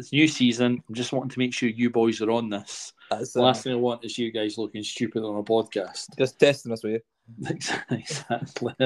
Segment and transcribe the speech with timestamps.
[0.00, 0.82] It's new season.
[0.88, 2.94] I'm just wanting to make sure you boys are on this.
[3.10, 6.16] That's The uh, last thing I want is you guys looking stupid on a podcast.
[6.16, 7.02] just testing us with
[7.90, 8.74] exactly.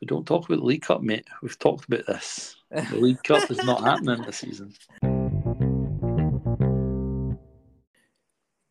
[0.00, 1.28] We don't talk about the League Cup, mate.
[1.42, 2.56] We've talked about this.
[2.72, 4.74] The League Cup is not happening this season.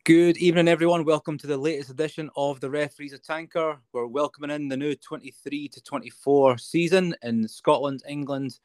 [0.03, 1.05] Good evening, everyone.
[1.05, 3.77] Welcome to the latest edition of the Referees of Tanker.
[3.93, 8.57] We're welcoming in the new 23 to 24 season in Scotland, England,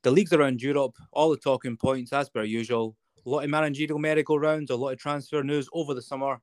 [0.00, 2.96] the leagues around Europe, all the talking points as per usual.
[3.26, 6.40] A lot of managerial merry-go-rounds, a lot of transfer news over the summer.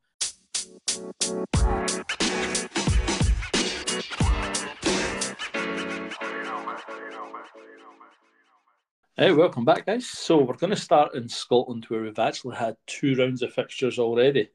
[9.18, 10.05] Hey, welcome back, guys.
[10.05, 13.98] So we're going to start in Scotland, where we've actually had two rounds of fixtures
[13.98, 14.50] already.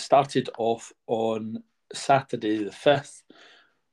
[0.00, 3.22] Started off on Saturday the fifth,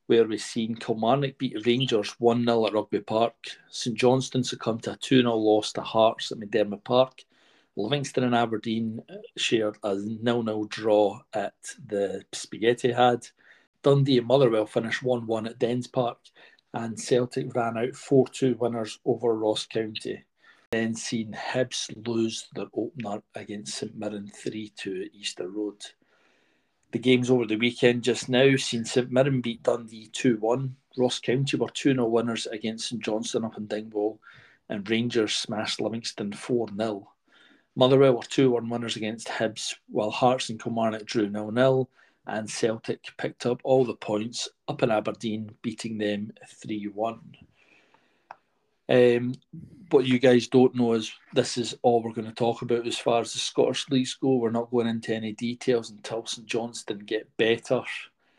[0.07, 3.35] where we've seen Kilmarnock beat Rangers one 0 at Rugby Park.
[3.69, 7.23] St Johnstone succumbed to a two 0 loss to Hearts at McDiarmid Park.
[7.75, 11.53] Livingston and Aberdeen uh, shared a 0 0 draw at
[11.85, 13.27] the Spaghetti Had.
[13.83, 16.17] Dundee and Motherwell finished 1 1 at Dens Park
[16.73, 20.23] and Celtic ran out 4 2 winners over Ross County.
[20.71, 25.81] Then seen Hibs lose their opener against St Mirren 3 2 at Easter Road.
[26.91, 30.75] The games over the weekend just now seen St Mirren beat Dundee 2 1.
[30.97, 34.19] Ross County were 2 0 winners against St Johnstone up in Dingwall,
[34.67, 37.09] and Rangers smashed Livingston 4 0.
[37.75, 41.89] Motherwell were 2 1 winners against Hibs, while Hearts and Kilmarnock drew 0 0
[42.27, 47.19] and Celtic picked up all the points up in Aberdeen, beating them 3 1.
[48.89, 49.33] Um,
[49.89, 52.97] what you guys don't know is this is all we're going to talk about as
[52.97, 54.35] far as the Scottish leagues go.
[54.35, 57.81] We're not going into any details until St Johnstone get better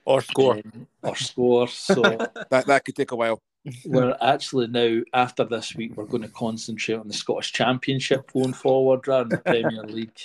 [0.05, 0.55] Or score.
[0.57, 1.69] um, or score.
[1.69, 2.03] So
[2.51, 3.41] that that could take a while.
[3.85, 8.53] we're actually now after this week we're going to concentrate on the Scottish Championship going
[8.53, 10.21] forward rather than the Premier League.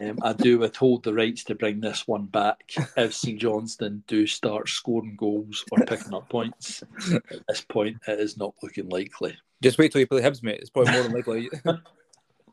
[0.00, 4.26] Um, I do withhold the rights to bring this one back if St Johnstone do
[4.26, 6.82] start scoring goals or picking up points.
[7.12, 9.36] At this point, it is not looking likely.
[9.62, 10.60] Just wait till you play Hibs, mate.
[10.60, 11.50] It's probably more than likely.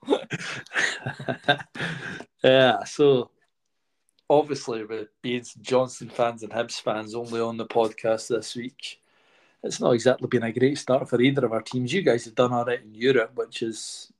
[2.43, 3.29] yeah, so
[4.29, 9.00] obviously with being St Johnstone fans and Hibs fans only on the podcast this week,
[9.63, 11.93] it's not exactly been a great start for either of our teams.
[11.93, 14.11] You guys have done all right in Europe, which is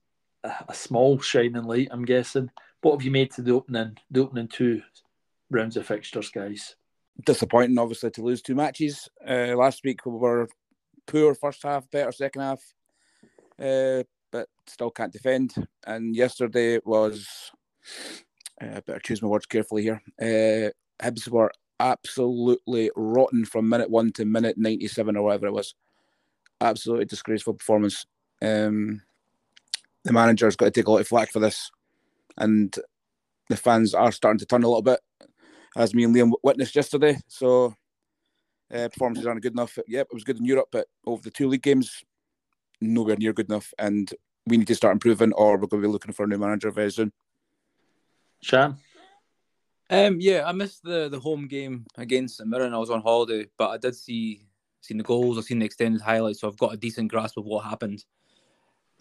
[0.44, 2.52] a, a small shining light, I'm guessing.
[2.82, 4.82] What have you made to the opening the opening two
[5.50, 6.76] rounds of fixtures, guys?
[7.26, 9.10] Disappointing, obviously, to lose two matches.
[9.28, 10.48] Uh, last week we were
[11.08, 12.62] poor first half, better second half,
[13.60, 15.54] uh, but still can't defend.
[15.86, 17.52] And yesterday was,
[18.62, 20.02] uh, better choose my words carefully here.
[20.20, 20.72] Uh,
[21.04, 25.74] Hibs were absolutely rotten from minute one to minute 97 or whatever it was.
[26.62, 28.06] Absolutely disgraceful performance.
[28.42, 29.02] Um,
[30.04, 31.72] the manager's got to take a lot of flack for this.
[32.38, 32.74] And
[33.50, 35.00] the fans are starting to turn a little bit,
[35.76, 37.18] as me and Liam witnessed yesterday.
[37.28, 37.76] So
[38.74, 39.78] uh, performances aren't good enough.
[39.88, 42.04] Yep, it was good in Europe, but over the two league games,
[42.80, 43.74] nowhere near good enough.
[43.78, 44.14] And
[44.46, 46.72] we need to start improving, or we're going to be looking for a new manager
[46.72, 47.12] very soon.
[48.42, 48.78] Shan?
[49.92, 52.74] Um, yeah, I missed the the home game against St Mirren.
[52.74, 54.48] I was on holiday, but I did see
[54.80, 55.38] seen the goals.
[55.38, 58.06] I've seen the extended highlights, so I've got a decent grasp of what happened.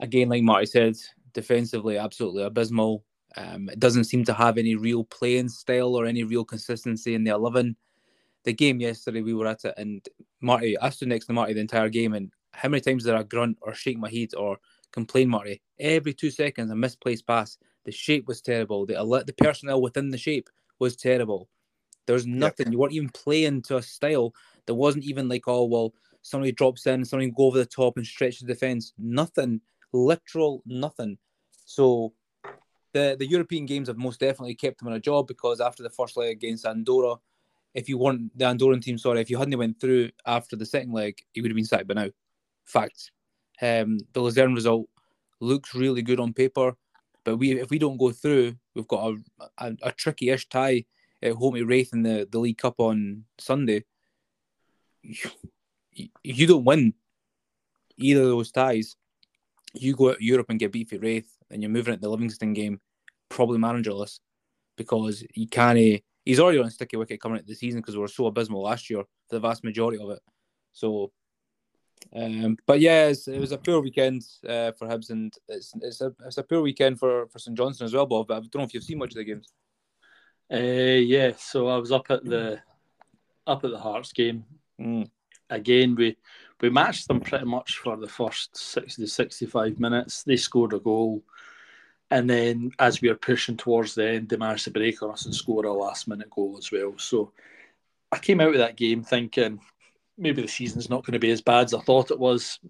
[0.01, 0.97] Again, like Marty said,
[1.33, 3.05] defensively absolutely abysmal.
[3.37, 7.23] Um, it doesn't seem to have any real playing style or any real consistency in
[7.23, 7.77] the eleven.
[8.43, 10.05] The game yesterday, we were at it, and
[10.41, 13.23] Marty, I stood next to Marty the entire game, and how many times did I
[13.23, 14.59] grunt or shake my head or
[14.91, 15.63] complain, Marty?
[15.79, 17.59] Every two seconds, a misplaced pass.
[17.85, 18.87] The shape was terrible.
[18.87, 21.49] The the personnel within the shape was terrible.
[22.07, 22.73] There's nothing.
[22.73, 24.35] You weren't even playing to a style.
[24.67, 28.07] that wasn't even like, oh well, somebody drops in, somebody go over the top and
[28.07, 28.93] stretch the defense.
[28.99, 29.61] Nothing.
[29.93, 31.19] Literal nothing.
[31.65, 32.15] So
[32.93, 35.91] the the European games have most definitely kept him on a job because after the
[35.91, 37.17] first leg against Andorra,
[37.75, 40.93] if you weren't the Andorran team, sorry, if you hadn't went through after the second
[40.93, 42.09] leg, he would have been sacked by now.
[42.65, 43.11] Facts.
[43.63, 44.89] Um, the Luzern result
[45.41, 46.77] looks really good on paper,
[47.25, 50.85] but we if we don't go through, we've got a, a, a tricky-ish tie
[51.23, 53.85] at home to Raith in the, the League Cup on Sunday.
[55.03, 56.95] You, you don't win
[57.99, 58.97] either of those ties.
[59.75, 62.09] You go out to Europe and get beat for Raith, and you're moving at the
[62.09, 62.81] Livingston game,
[63.29, 64.19] probably managerless,
[64.77, 66.03] because you can't.
[66.25, 68.91] He's already on sticky wicket coming into the season because we were so abysmal last
[68.91, 70.21] year for the vast majority of it.
[70.73, 71.13] So,
[72.15, 76.01] um, but yeah, it's, it was a poor weekend uh, for Hibs, and it's it's
[76.01, 78.29] a it's a poor weekend for for St Johnstone as well, Bob.
[78.29, 79.49] But I don't know if you've seen much of the games.
[80.53, 82.61] Uh, yeah, so I was up at the
[83.47, 84.45] up at the Hearts game.
[84.81, 85.09] Mm.
[85.51, 86.17] Again, we
[86.61, 90.23] we matched them pretty much for the first 60 65 minutes.
[90.23, 91.23] They scored a goal.
[92.13, 95.27] And then as we were pushing towards the end, they managed to break on us
[95.27, 96.95] and score a last minute goal as well.
[96.97, 97.33] So
[98.11, 99.61] I came out of that game thinking
[100.21, 102.61] maybe the season's not going to be as bad as I thought it was,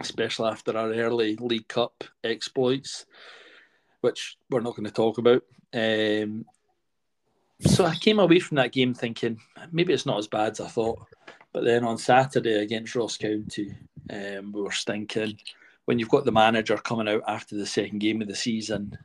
[0.00, 3.06] especially after our early League Cup exploits,
[4.00, 5.42] which we're not going to talk about.
[5.72, 6.46] Um,
[7.60, 9.38] so I came away from that game thinking
[9.70, 11.00] maybe it's not as bad as I thought.
[11.52, 13.74] But then on Saturday against Ross County,
[14.10, 15.38] um, we were stinking.
[15.84, 18.96] When you've got the manager coming out after the second game of the season,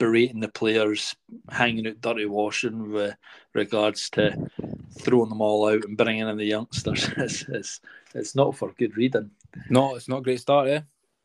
[0.00, 1.14] berating the players,
[1.50, 3.14] hanging out dirty washing with
[3.54, 4.50] regards to
[4.98, 7.80] throwing them all out and bringing in the youngsters, it's, it's,
[8.14, 9.30] it's not for good reading.
[9.68, 10.80] No, it's not a great start, yeah.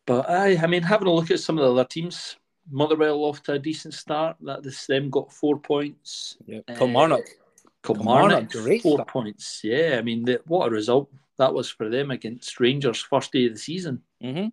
[0.06, 2.36] But I, I mean, having a look at some of the other teams,
[2.70, 4.38] Motherwell off to a decent start.
[4.42, 6.38] That this them got four points.
[6.46, 7.22] Yeah, Kilmarnock.
[7.22, 9.08] Uh, Kilmarnock, great four start.
[9.08, 9.62] points.
[9.64, 13.46] Yeah, I mean, the, what a result that was for them against Rangers first day
[13.46, 14.02] of the season.
[14.24, 14.48] Mm-hmm.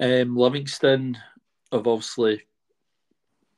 [0.00, 1.16] Um, Livingston
[1.70, 2.42] have obviously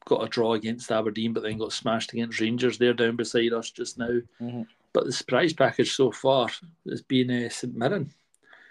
[0.06, 2.78] got a draw against Aberdeen, but then got smashed against Rangers.
[2.78, 4.20] They're down beside us just now.
[4.40, 4.62] Mm-hmm.
[4.92, 6.48] But the surprise package so far
[6.88, 8.12] has been uh, St Mirren.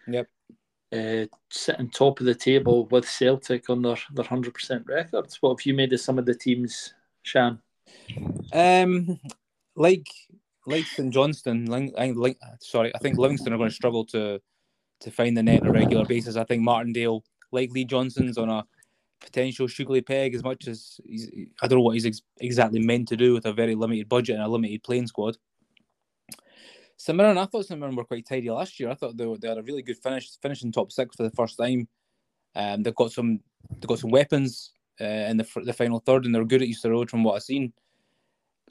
[0.07, 0.27] Yep
[0.93, 5.41] uh, sitting top of the table with Celtic on their their hundred percent records.
[5.41, 6.93] What have you made of some of the teams,
[7.23, 7.59] Shan?
[8.53, 9.19] Um,
[9.75, 10.07] like
[10.65, 14.39] like St Johnstone, like, sorry, I think Livingston are going to struggle to
[15.01, 16.35] to find the net on a regular basis.
[16.35, 18.63] I think Martindale, like Lee Johnson's, on a
[19.23, 21.29] potential sugary peg as much as he's,
[21.61, 24.35] I don't know what he's ex- exactly meant to do with a very limited budget
[24.35, 25.37] and a limited playing squad.
[26.97, 28.89] St Mirren, I thought St Mirren were quite tidy last year.
[28.89, 31.31] I thought they, were, they had a really good finish, finishing top six for the
[31.31, 31.87] first time.
[32.55, 33.39] Um, they've got some
[33.71, 34.71] they've got some weapons
[35.01, 37.43] uh, in the the final third, and they're good at Easter Road from what I've
[37.43, 37.73] seen.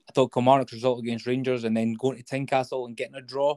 [0.08, 3.56] I thought Kilmarnock's result against Rangers and then going to Tynecastle and getting a draw,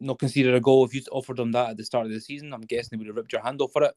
[0.00, 0.84] not considered a goal.
[0.84, 3.06] If you'd offered them that at the start of the season, I'm guessing they would
[3.06, 3.94] have ripped your hand off for it.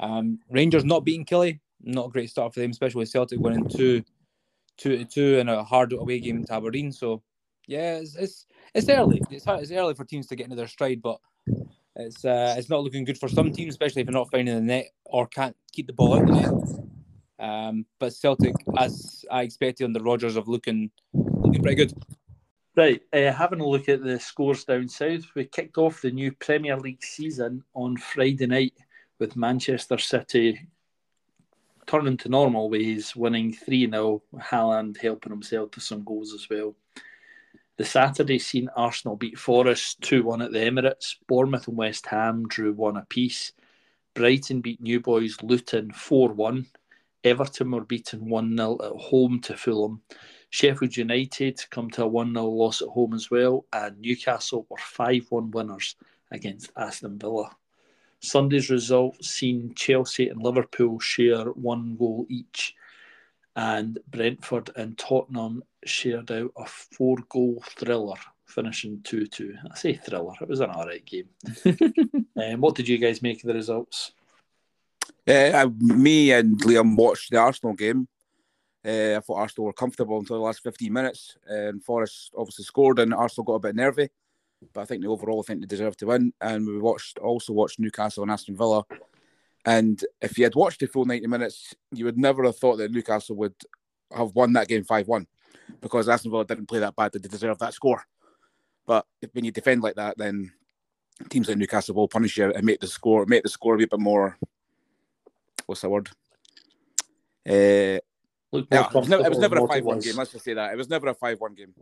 [0.00, 3.68] Um, Rangers not beating Killie, not a great start for them, especially with Celtic winning
[3.68, 4.02] two,
[4.78, 6.90] two two in a hard away game to Aberdeen.
[6.90, 7.22] So
[7.68, 9.22] yeah, it's, it's it's early.
[9.30, 11.20] It's it's early for teams to get into their stride, but
[11.96, 14.60] it's uh, it's not looking good for some teams, especially if they're not finding the
[14.60, 16.80] net or can't keep the ball out the net.
[17.38, 21.92] Um, but Celtic, as I expected under Rodgers, of looking looking pretty good.
[22.76, 26.32] Right, uh, having a look at the scores down south, we kicked off the new
[26.32, 28.74] Premier League season on Friday night
[29.20, 30.66] with Manchester City
[31.86, 36.74] turning to normal ways, winning 3 0, Haaland helping himself to some goals as well.
[37.76, 41.16] The Saturday seen Arsenal beat Forest 2 1 at the Emirates.
[41.26, 43.52] Bournemouth and West Ham drew one apiece.
[44.14, 46.66] Brighton beat New Boys Luton 4 1.
[47.24, 50.02] Everton were beaten 1 0 at home to Fulham.
[50.50, 53.66] Sheffield United come to a 1 0 loss at home as well.
[53.72, 55.96] And Newcastle were 5 1 winners
[56.30, 57.50] against Aston Villa.
[58.20, 62.74] Sunday's result seen Chelsea and Liverpool share one goal each
[63.56, 69.54] and Brentford and Tottenham shared out a four goal thriller, finishing 2 2.
[69.70, 71.28] I say thriller, it was an alright game.
[72.36, 74.12] um, what did you guys make of the results?
[75.26, 78.08] Uh, me and Liam watched the Arsenal game.
[78.84, 81.36] Uh, I thought Arsenal were comfortable until the last 15 minutes.
[81.46, 84.08] And Forest obviously scored, and Arsenal got a bit nervy.
[84.72, 86.32] But I think the overall, I think they deserved to win.
[86.40, 88.84] And we watched also watched Newcastle and Aston Villa.
[89.64, 92.92] And if you had watched the full 90 minutes, you would never have thought that
[92.92, 93.54] Newcastle would
[94.12, 95.26] have won that game 5 1
[95.80, 98.04] because Aston Villa didn't play that bad They deserve that score.
[98.86, 100.52] But when you defend like that, then
[101.28, 103.98] teams like Newcastle will punish you and make the score make the score a bit
[103.98, 104.38] more.
[105.66, 106.08] What's the word?
[107.48, 108.00] Uh, yeah,
[108.52, 110.16] it was, never, it was never a five-one game.
[110.16, 111.72] Let's just say that it was never a five-one game.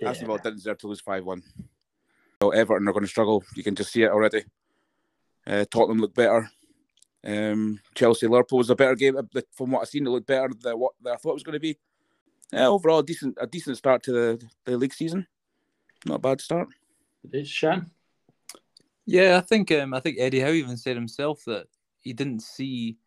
[0.00, 0.10] Yeah.
[0.10, 1.42] Aston Villa didn't deserve to lose five-one.
[1.42, 1.64] So
[2.50, 3.44] Everton are going to struggle.
[3.54, 4.44] You can just see it already.
[5.46, 6.50] Uh, Tottenham look better.
[7.24, 9.16] Um, Chelsea Liverpool was a better game
[9.52, 10.06] from what I've seen.
[10.06, 11.78] It looked better than what I thought it was going to be.
[12.52, 15.26] Yeah, overall, a decent a decent start to the, the league season.
[16.06, 16.68] Not a bad start.
[17.24, 17.90] It is, Shan.
[19.06, 21.66] Yeah, I think um, I think Eddie Howe even said himself that
[22.00, 22.98] he didn't see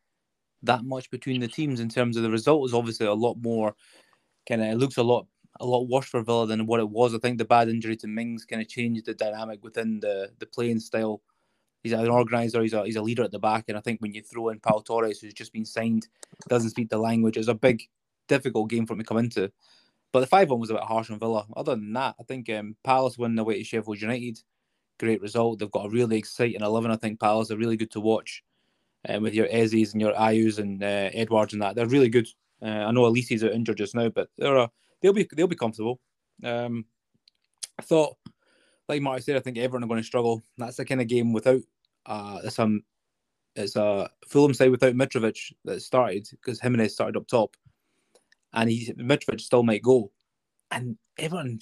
[0.63, 3.75] that much between the teams in terms of the result was obviously a lot more
[4.47, 5.27] kind of it looks a lot
[5.59, 7.13] a lot worse for Villa than what it was.
[7.13, 10.45] I think the bad injury to Mings kind of changed the dynamic within the the
[10.45, 11.21] playing style
[11.83, 14.13] he's an organizer, he's a he's a leader at the back, and I think when
[14.13, 16.07] you throw in Pau Torres, who's just been signed,
[16.49, 17.81] doesn't speak the language, it's a big,
[18.27, 19.51] difficult game for him to come into.
[20.11, 21.45] But the five one was a bit harsh on Villa.
[21.55, 24.39] Other than that, I think um, Palace winning away to Sheffield United,
[24.99, 25.59] great result.
[25.59, 26.91] They've got a really exciting eleven.
[26.91, 28.43] I think Palace are really good to watch,
[29.07, 31.75] um, with your Ezes and your Ayus and uh, Edwards and that.
[31.75, 32.27] They're really good.
[32.61, 35.55] Uh, I know Olise's are injured just now, but they're a, they'll be they'll be
[35.55, 35.99] comfortable.
[36.43, 36.85] Um,
[37.79, 38.15] I thought
[38.89, 40.43] like Marty said, I think everyone are going to struggle.
[40.57, 41.61] That's the kind of game without
[42.05, 42.83] uh, it's um,
[43.55, 47.55] it's a Fulham side without Mitrovic that started because Jimenez started up top,
[48.53, 50.11] and he Mitrovic still might go,
[50.71, 51.59] and Everton.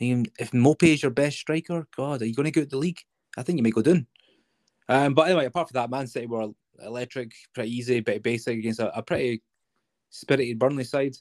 [0.04, 3.00] mean, if Maupay is your best striker, God, are you going to go the league?
[3.36, 4.06] I think you may go down.
[4.88, 6.48] Um, but anyway, apart from that, Man City were
[6.82, 9.42] electric, pretty easy, bit basic against a, a pretty
[10.08, 11.14] spirited Burnley side.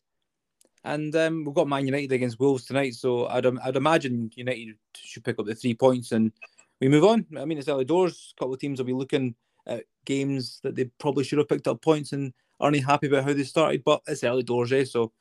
[0.83, 5.23] And um, we've got Man United against Wolves tonight, so I'd, I'd imagine United should
[5.23, 6.31] pick up the three points and
[6.79, 7.25] we move on.
[7.37, 8.33] I mean, it's early doors.
[8.35, 9.35] A couple of teams will be looking
[9.67, 13.33] at games that they probably should have picked up points and aren't happy about how
[13.33, 14.85] they started, but it's early doors, eh?
[14.85, 15.11] So.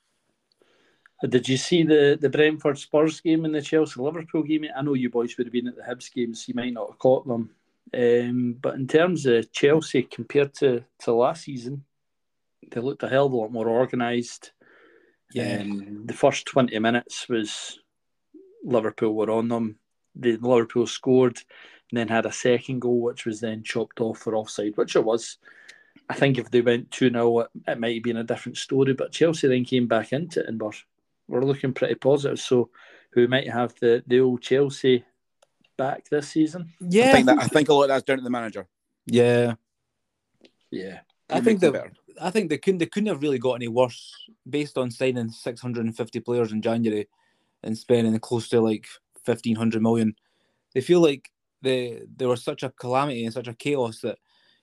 [1.28, 4.66] Did you see the, the Brentford Spurs game and the Chelsea Liverpool game?
[4.76, 6.98] I know you boys would have been at the Hibs games, you might not have
[6.98, 7.50] caught them.
[7.92, 11.84] Um, but in terms of Chelsea compared to, to last season,
[12.70, 14.52] they looked a hell of a lot more organised.
[15.32, 15.60] Yeah.
[15.60, 17.78] Um, the first 20 minutes was
[18.64, 19.78] Liverpool were on them.
[20.14, 21.38] The Liverpool scored
[21.90, 25.04] and then had a second goal, which was then chopped off for offside, which it
[25.04, 25.38] was.
[26.08, 28.94] I think if they went 2 0, it, it might have been a different story.
[28.94, 30.72] But Chelsea then came back into it and were,
[31.28, 32.38] were looking pretty positive.
[32.40, 32.70] So,
[33.10, 35.04] who might have the, the old Chelsea
[35.76, 36.72] back this season?
[36.80, 37.10] Yeah.
[37.10, 38.66] I think, that, I think a lot of that's down to the manager.
[39.06, 39.54] Yeah.
[40.70, 41.00] Yeah.
[41.30, 44.14] I think that I think they couldn't they couldn't have really got any worse
[44.48, 47.08] based on signing 650 players in January
[47.62, 48.86] and spending close to like
[49.24, 50.14] 1500 million.
[50.74, 51.30] They feel like
[51.62, 54.18] they they were such a calamity and such a chaos that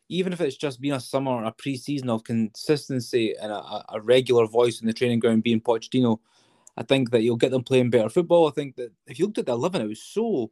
[0.10, 4.46] even if it's just been a summer, a pre-season of consistency and a, a regular
[4.46, 6.20] voice in the training ground being Pochettino,
[6.78, 8.48] I think that you'll get them playing better football.
[8.48, 10.52] I think that if you looked at the 11, it was so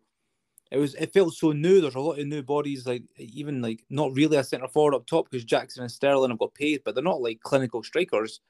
[0.74, 1.80] it was it felt so new.
[1.80, 5.06] There's a lot of new bodies, like even like not really a centre forward up
[5.06, 8.42] top because Jackson and Sterling have got paid, but they're not like clinical strikers.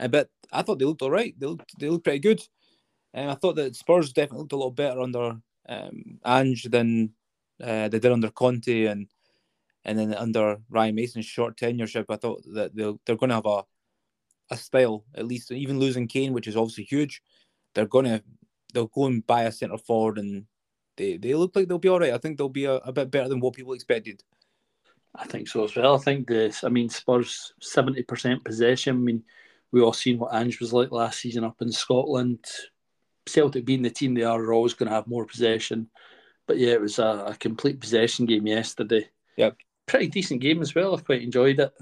[0.00, 1.38] Uh, but I thought they looked all right.
[1.38, 2.40] They looked they looked pretty good.
[3.12, 5.36] And I thought that Spurs definitely looked a lot better under
[5.68, 7.12] um, Ange than
[7.62, 9.06] uh, they did under Conte and
[9.84, 12.06] and then under Ryan Mason's short tenureship.
[12.08, 13.64] I thought that they'll, they're going to have a
[14.50, 15.52] a style at least.
[15.52, 17.20] Even losing Kane, which is obviously huge,
[17.74, 18.22] they're going to
[18.72, 20.46] they'll go and buy a centre forward and
[20.96, 22.12] they they look like they'll be all right.
[22.12, 24.22] I think they'll be a, a bit better than what people expected.
[25.14, 25.94] I think so as well.
[25.94, 26.64] I think this.
[26.64, 28.96] I mean, Spurs seventy percent possession.
[28.96, 29.22] I mean,
[29.72, 32.44] we all seen what Ange was like last season up in Scotland.
[33.26, 35.88] Celtic being the team they are, are always going to have more possession.
[36.46, 39.08] But yeah, it was a, a complete possession game yesterday.
[39.36, 39.56] Yep.
[39.86, 40.94] Pretty decent game as well.
[40.94, 41.72] I quite enjoyed it.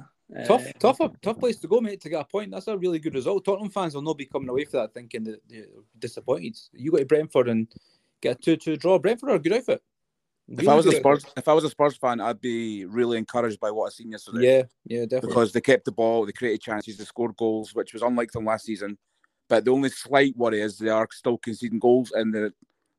[0.46, 2.50] Tough, uh, tough, tough place to go, mate, to get a point.
[2.50, 3.44] That's a really good result.
[3.44, 5.66] Tottenham fans will not be coming away from that thinking that they're
[5.98, 6.58] disappointed.
[6.72, 7.68] You go to Brentford and
[8.24, 8.98] get a two-two draw.
[8.98, 9.82] Brentford are a good outfit.
[10.48, 13.16] Really if I was a Spurs, if I was a Spurs fan, I'd be really
[13.16, 14.46] encouraged by what I seen yesterday.
[14.46, 15.28] Yeah, yeah, definitely.
[15.28, 18.44] Because they kept the ball, they created chances, they scored goals, which was unlike them
[18.44, 18.98] last season.
[19.48, 22.50] But the only slight worry is they are still conceding goals and they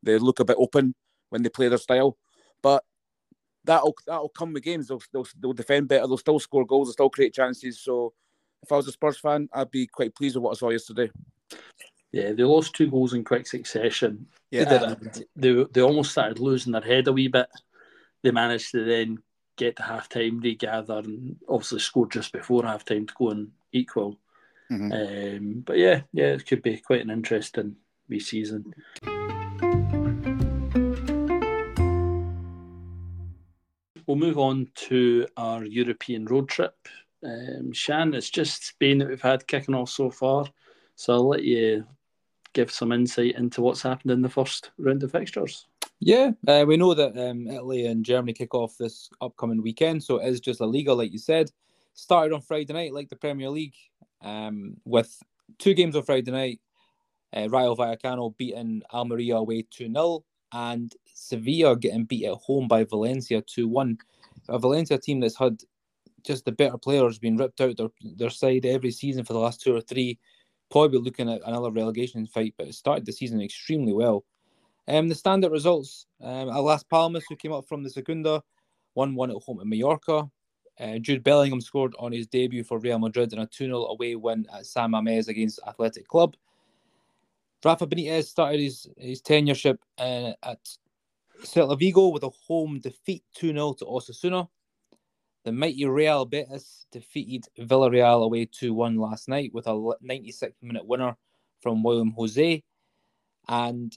[0.01, 0.95] they look a bit open
[1.29, 2.17] when they play their style.
[2.63, 2.83] But
[3.63, 4.87] that'll that'll come with games.
[4.87, 6.07] They'll, they'll they'll defend better.
[6.07, 6.87] They'll still score goals.
[6.87, 7.79] They'll still create chances.
[7.79, 8.13] So
[8.63, 11.11] if I was a Spurs fan, I'd be quite pleased with what I saw yesterday.
[12.15, 14.27] Yeah, they lost two goals in quick succession.
[14.49, 17.49] Yeah, they, they, they almost started losing their head a wee bit.
[18.23, 19.17] They managed to then
[19.57, 23.51] get to half time, regather, and obviously scored just before half time to go and
[23.73, 24.17] equal.
[24.71, 24.91] Mm-hmm.
[24.93, 27.75] Um, but yeah, yeah, it could be quite an interesting
[28.07, 28.73] wee season.
[34.07, 36.77] We'll move on to our European road trip.
[37.25, 40.45] Um, Shan, it's just Spain that we've had kicking off so far.
[40.95, 41.85] So I'll let you
[42.55, 45.67] give some insight into what's happened in the first round of fixtures?
[45.99, 50.17] Yeah, uh, we know that um, Italy and Germany kick off this upcoming weekend, so
[50.17, 51.51] it is just Liga, like you said.
[51.93, 53.75] Started on Friday night, like the Premier League,
[54.21, 55.21] um, with
[55.59, 56.59] two games on Friday night.
[57.33, 62.83] Uh, Rayo Vallecano beating Almeria away 2 0, and Sevilla getting beat at home by
[62.83, 63.97] Valencia 2 1.
[64.49, 65.61] A Valencia team that's had
[66.25, 69.61] just the better players being ripped out their, their side every season for the last
[69.61, 70.17] two or three
[70.71, 74.23] probably looking at another relegation fight, but it started the season extremely well.
[74.87, 78.41] Um, the standard results: um, Las Palmas, who came up from the Segunda,
[78.93, 80.29] one-one at home in Mallorca.
[80.79, 84.45] Uh, Jude Bellingham scored on his debut for Real Madrid in a 2-0 away win
[84.53, 86.35] at San Mamés against Athletic Club.
[87.63, 90.59] Rafa Benitez started his, his tenureship uh, at
[91.41, 94.47] Celta Vigo with a home defeat 2-0 to Osasuna.
[95.45, 100.85] The mighty Real Betis defeated Villarreal away 2 1 last night with a 96 minute
[100.87, 101.15] winner
[101.61, 102.63] from Willian José.
[103.47, 103.95] And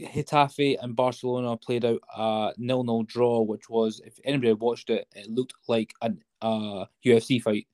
[0.00, 5.06] Getafe and Barcelona played out a nil nil draw, which was, if anybody watched it,
[5.14, 7.66] it looked like a uh, UFC fight.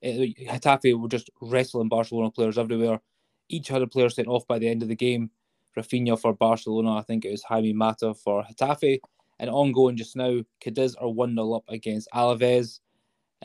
[0.00, 3.00] It, Getafe were just wrestling Barcelona players everywhere.
[3.48, 5.32] Each had a player sent off by the end of the game.
[5.76, 6.98] Raphinha for Barcelona.
[6.98, 9.00] I think it was Jaime Mata for Getafe.
[9.40, 12.80] And ongoing just now, Cadiz are 1 0 up against Alaves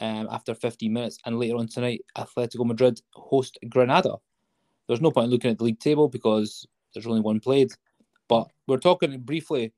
[0.01, 1.17] um, after 15 minutes.
[1.25, 4.17] And later on tonight, Atletico Madrid host Granada.
[4.87, 7.71] There's no point in looking at the league table because there's only one played.
[8.27, 9.71] But we're talking briefly,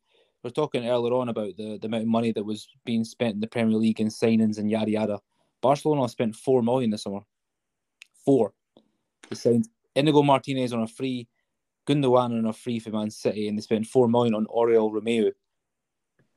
[0.44, 3.40] we're talking earlier on about the, the amount of money that was being spent in
[3.40, 5.20] the Premier League and signings and yada yada.
[5.62, 7.22] Barcelona spent four million this summer.
[8.26, 8.54] Four.
[9.30, 11.28] They signed Inigo Martinez on a free,
[11.88, 15.32] Gundogan on a free for Man City, and they spent four million on Oriol Romeu,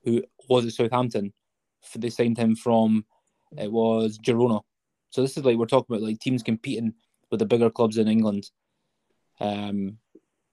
[0.05, 1.33] who was at Southampton.
[1.97, 3.05] They signed him from
[3.57, 4.63] it was Girona.
[5.11, 6.95] So this is like we're talking about like teams competing
[7.31, 8.51] with the bigger clubs in England.
[9.41, 9.99] Um,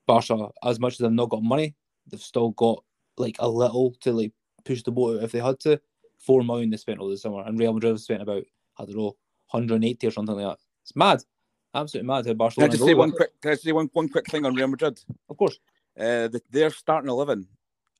[0.07, 1.75] Barca, as much as they've not got money,
[2.07, 2.83] they've still got
[3.17, 4.31] like a little to like
[4.65, 5.79] push the boat out if they had to.
[6.17, 8.43] Four million they spent all the summer, and Real Madrid have spent about
[8.77, 9.15] I don't know
[9.51, 10.59] 180 or something like that.
[10.83, 11.23] It's mad,
[11.75, 12.69] absolutely mad how Barcelona.
[12.69, 13.41] Can I just say one quick?
[13.41, 14.99] Can I say one, one quick thing on Real Madrid?
[15.29, 15.59] Of course.
[15.99, 17.47] Uh, the, their starting eleven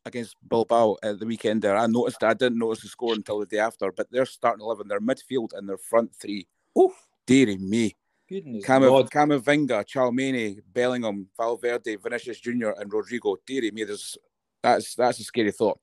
[0.08, 1.78] against Bilbao at the weekend there.
[1.78, 2.24] I noticed.
[2.24, 4.88] I didn't notice the score until the day after, but they're starting eleven.
[4.88, 6.48] Their midfield and their front three.
[6.78, 6.94] Oof.
[7.26, 7.96] Deary me.
[8.30, 13.38] Goodness Camav- Camavinga, Tchouaméni, Bellingham, Valverde, Vinicius Junior, and Rodrygo.
[13.46, 14.18] Deary me, there's
[14.62, 15.80] that's that's a scary thought.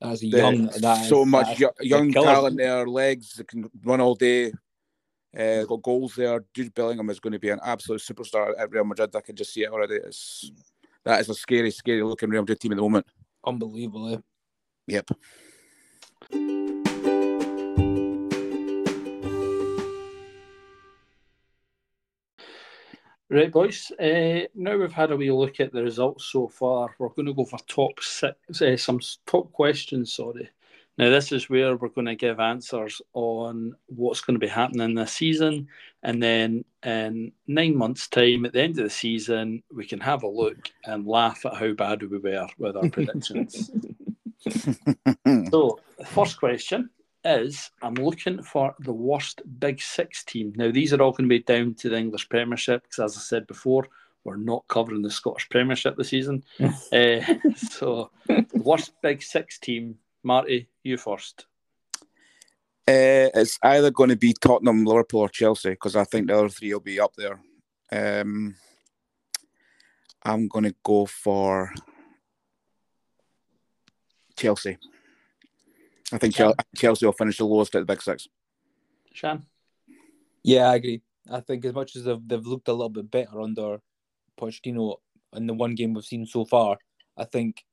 [0.00, 0.66] That's the, young.
[0.66, 4.52] That so is, much young, young talent there, legs that can run all day.
[5.36, 6.44] Uh, got goals there.
[6.52, 9.16] Jude Bellingham is going to be an absolute superstar at Real Madrid.
[9.16, 9.94] I can just see it already.
[9.94, 10.50] It's,
[11.04, 13.06] that is a scary, scary looking Real Madrid team at the moment.
[13.44, 14.14] unbelievable.
[14.14, 14.18] eh?
[14.86, 15.10] Yep.
[23.30, 23.90] Right, boys.
[23.98, 26.94] Uh, now we've had a wee look at the results so far.
[26.98, 30.12] We're going to go for top six, uh, some top questions.
[30.12, 30.50] Sorry.
[31.02, 34.94] Now this is where we're going to give answers on what's going to be happening
[34.94, 35.66] this season,
[36.04, 40.22] and then in nine months' time, at the end of the season, we can have
[40.22, 43.72] a look and laugh at how bad we were with our predictions.
[45.50, 46.90] So, the first question
[47.24, 50.52] is I'm looking for the worst Big Six team.
[50.54, 53.20] Now, these are all going to be down to the English Premiership because, as I
[53.20, 53.88] said before,
[54.22, 56.44] we're not covering the Scottish Premiership this season.
[56.60, 56.70] uh,
[57.70, 61.46] so, the worst Big Six team, Marty, you first.
[62.88, 66.48] Uh, it's either going to be Tottenham, Liverpool, or Chelsea because I think the other
[66.48, 67.40] three will be up there.
[67.92, 68.56] Um,
[70.24, 71.72] I'm going to go for
[74.36, 74.78] Chelsea.
[76.12, 78.28] I think Chel- Chelsea will finish the lowest at the Big Six.
[79.12, 79.46] Shan?
[80.42, 81.02] Yeah, I agree.
[81.30, 83.80] I think as much as they've, they've looked a little bit better under
[84.38, 84.96] Pochettino
[85.34, 86.78] in the one game we've seen so far,
[87.16, 87.64] I think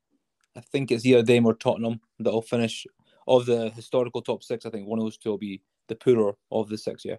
[0.60, 2.86] I think it's either them or Tottenham that'll finish
[3.28, 4.66] of the historical top six.
[4.66, 7.06] I think one of those two will be the poorer of the six.
[7.06, 7.16] Yeah,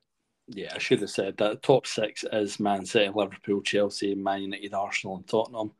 [0.49, 1.63] Yeah, I should have said that.
[1.63, 5.73] Top six is Man City, Liverpool, Chelsea, Man United, Arsenal, and Tottenham.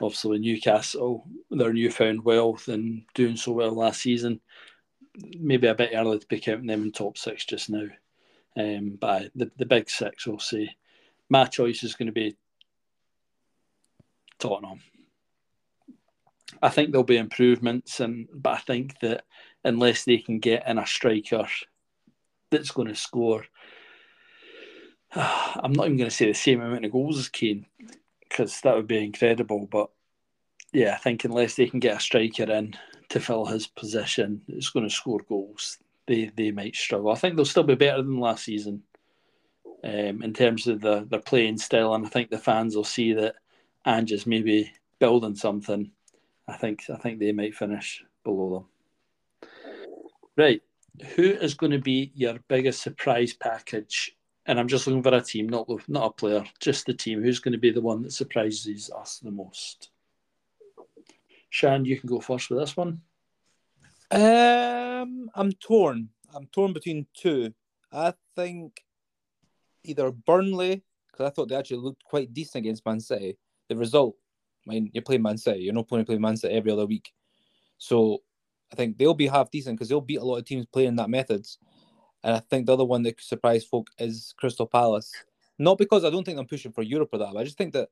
[0.00, 4.40] Obviously, Newcastle, their newfound wealth and doing so well last season.
[5.38, 7.88] Maybe a bit early to be counting them in top six just now.
[8.56, 10.74] Um, but the, the big six, we'll say.
[11.28, 12.36] My choice is going to be
[14.38, 14.80] Tottenham.
[16.60, 19.24] I think there'll be improvements, and but I think that
[19.64, 21.46] unless they can get in a striker
[22.50, 23.44] that's going to score
[25.14, 27.66] I'm not even going to say the same amount of goals as Kane
[28.28, 29.68] because that would be incredible.
[29.70, 29.90] But
[30.72, 32.74] yeah, I think unless they can get a striker in
[33.10, 35.78] to fill his position, it's going to score goals.
[36.06, 37.10] They they might struggle.
[37.10, 38.82] I think they'll still be better than last season
[39.84, 43.12] um, in terms of the their playing style, and I think the fans will see
[43.12, 43.36] that
[43.86, 45.90] Ange is maybe building something.
[46.52, 48.68] I think I think they might finish below
[49.40, 49.50] them.
[50.36, 50.62] Right,
[51.14, 55.20] who is going to be your biggest surprise package and I'm just looking for a
[55.20, 57.22] team, not not a player, just the team.
[57.22, 59.90] Who's going to be the one that surprises us the most?
[61.50, 63.02] Shan, you can go first with this one.
[64.10, 66.08] um, I'm torn.
[66.34, 67.52] I'm torn between two.
[67.92, 68.82] I think
[69.84, 73.36] either Burnley because I thought they actually looked quite decent against Man City.
[73.68, 74.16] The result,
[74.66, 75.60] Mean, you're playing Man City.
[75.60, 77.12] You're not playing playing Man City every other week,
[77.78, 78.22] so
[78.72, 81.10] I think they'll be half decent because they'll beat a lot of teams playing that
[81.10, 81.58] methods.
[82.24, 85.12] And I think the other one that could surprise folk is Crystal Palace.
[85.58, 87.72] Not because I don't think I'm pushing for Europe or that, but I just think
[87.74, 87.88] that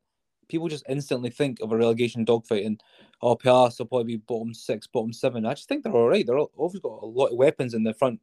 [0.49, 2.83] people just instantly think of a relegation dogfight and
[3.23, 5.47] oh Palace will probably be bottom six, bottom seven.
[5.47, 6.27] I just think they're all right.
[6.27, 8.21] They're all, always got a lot of weapons in the front,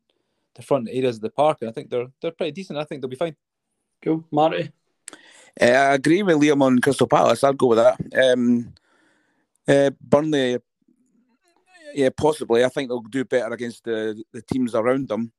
[0.55, 2.79] the front areas of the park, and I think they're they're pretty decent.
[2.79, 3.35] I think they'll be fine.
[4.03, 4.71] Cool, Marty.
[5.59, 7.43] Uh, I agree with Liam on Crystal Palace.
[7.43, 8.31] I'd go with that.
[8.31, 8.73] Um,
[9.67, 10.59] uh, Burnley,
[11.93, 12.63] yeah, possibly.
[12.63, 15.31] I think they'll do better against the, the teams around them.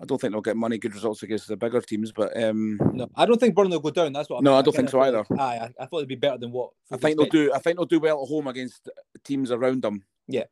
[0.00, 3.10] I don't think they'll get money good results against the bigger teams, but um, No,
[3.16, 4.12] I don't think Burnley will go down.
[4.12, 4.44] That's what.
[4.44, 6.70] No, I don't think so thought- Aye, I, I thought it'd be better than what.
[6.92, 7.52] I think they'll do.
[7.52, 8.88] I think they'll do well at home against
[9.24, 10.04] teams around them.
[10.28, 10.44] Yeah.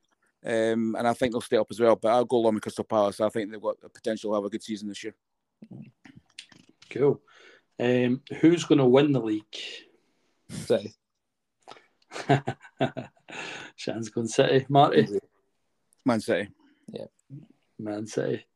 [0.45, 1.97] Um, and I think they'll stay up as well.
[1.97, 3.21] But I'll go along with Crystal Palace.
[3.21, 5.15] I think they've got the potential to have a good season this year.
[6.91, 7.21] Cool.
[7.79, 9.45] Um, who's going to win the league?
[10.51, 10.95] City.
[13.77, 14.65] Shan's going City.
[14.69, 15.07] Marty,
[16.05, 16.49] Man City
[16.93, 17.07] Yeah.
[17.79, 18.47] Man City.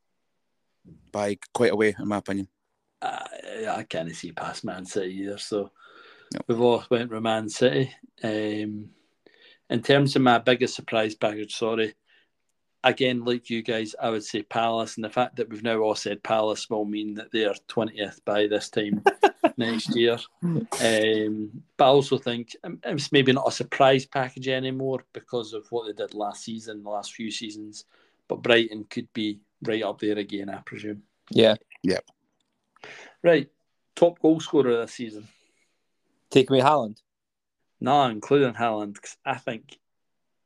[1.12, 2.48] by quite a way, in my opinion.
[3.02, 3.18] Uh,
[3.68, 5.38] I can't see past Man City either.
[5.38, 5.70] So
[6.32, 6.40] No.
[6.46, 7.92] we've all went with Man City.
[8.22, 8.90] Um,
[9.68, 11.94] in terms of my biggest surprise package, sorry.
[12.82, 15.94] Again, like you guys, I would say Palace, and the fact that we've now all
[15.94, 19.02] said Palace will mean that they are twentieth by this time
[19.58, 20.16] next year.
[20.42, 25.66] Um, but I also think um, it's maybe not a surprise package anymore because of
[25.70, 27.84] what they did last season, the last few seasons.
[28.28, 31.02] But Brighton could be right up there again, I presume.
[31.30, 31.56] Yeah.
[31.82, 31.98] Yeah.
[33.22, 33.50] Right,
[33.94, 35.28] top goal scorer this season.
[36.30, 37.02] Take away Haaland.
[37.80, 39.79] No, including Haaland, 'cause I think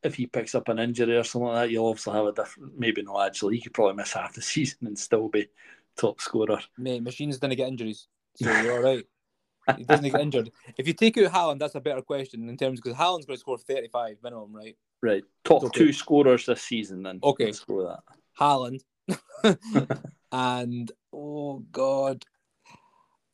[0.04, 2.78] if he picks up an injury or something like that, you'll obviously have a different.
[2.78, 3.56] Maybe not actually.
[3.56, 5.48] He could probably miss half the season and still be
[5.96, 6.60] top scorer.
[6.78, 9.04] Mate, machines didn't get injuries, so you're all right.
[9.76, 10.50] He doesn't get injured.
[10.76, 13.40] If you take out Haaland, that's a better question in terms because Haaland's going to
[13.40, 14.76] score 35 minimum, right?
[15.02, 15.78] Right, top Okay.
[15.78, 17.02] two scorers this season.
[17.02, 17.46] Then Okay.
[17.46, 18.00] let's go that.
[18.38, 18.80] Haaland.
[20.32, 22.24] and oh god,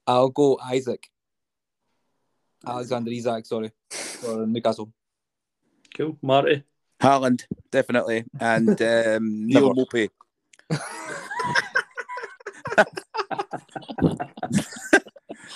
[0.07, 1.09] I'll go Isak.
[2.67, 4.93] Alexander Isak, sorry, for Newcastle.
[6.01, 6.63] Cool, Marty.
[7.03, 10.09] Haaland, definitely, and um, Neal Maupay.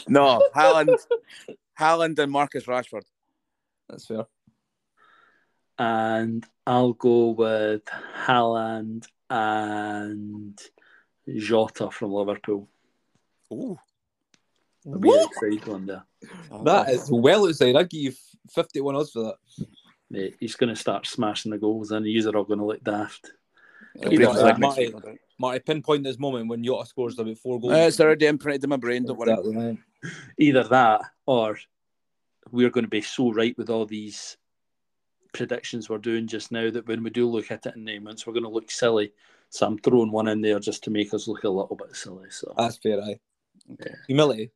[0.07, 0.99] no, Haaland,
[1.81, 3.05] Haaland, and Marcus Rashford.
[3.89, 4.27] That's fair.
[5.79, 7.85] And I'll go with
[8.27, 10.61] Haaland and
[11.27, 12.69] Jota from Liverpool.
[13.51, 13.79] Ooh,
[14.85, 16.05] A wee outside one there.
[16.65, 17.77] That is well outside.
[17.77, 18.13] I'd give you
[18.51, 19.37] 51 odds for that.
[20.15, 23.33] Mate, he's going to start smashing the goals and he's all going to look daft.
[24.01, 25.19] He'll He be was on like Marty, week, no doubt.
[25.39, 27.73] Marty, pinpoint this moment when Jota scores about four goals.
[27.73, 29.05] Uh, it's already imprinted in my brain.
[29.05, 29.31] Don't worry.
[29.33, 29.79] Exactly, mate.
[30.39, 31.59] Either that or
[32.51, 34.37] we're going to be so right with all these
[35.33, 38.27] predictions we're doing just now that when we do look at it in nine months,
[38.27, 39.13] we're going to look silly.
[39.51, 42.29] So I'm throwing one in there just to make us look a little bit silly.
[42.31, 43.19] So That's fair, aye.
[43.73, 43.95] Okay.
[44.09, 44.51] Humility.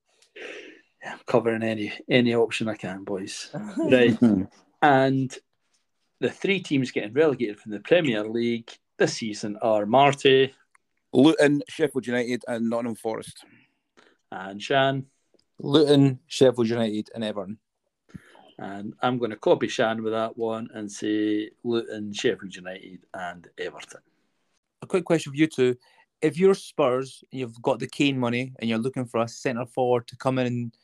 [1.03, 3.51] yeah, I'm covering any any option I can, boys.
[3.77, 4.19] Right.
[4.83, 5.37] And
[6.21, 10.53] the three teams getting relegated from the Premier League this season are Marty
[11.13, 13.45] Luton, Sheffield United, and Nottingham Forest.
[14.33, 15.07] and Shan.
[15.61, 17.59] Luton, Sheffield United, and Everton.
[18.59, 23.49] And I'm going to copy Shan with that one and say Luton, Sheffield United, and
[23.59, 24.01] Everton.
[24.83, 25.77] A quick question for you two.
[26.21, 29.67] If you're Spurs and you've got the Kane money and you're looking for a centre
[29.67, 30.77] forward to come in and,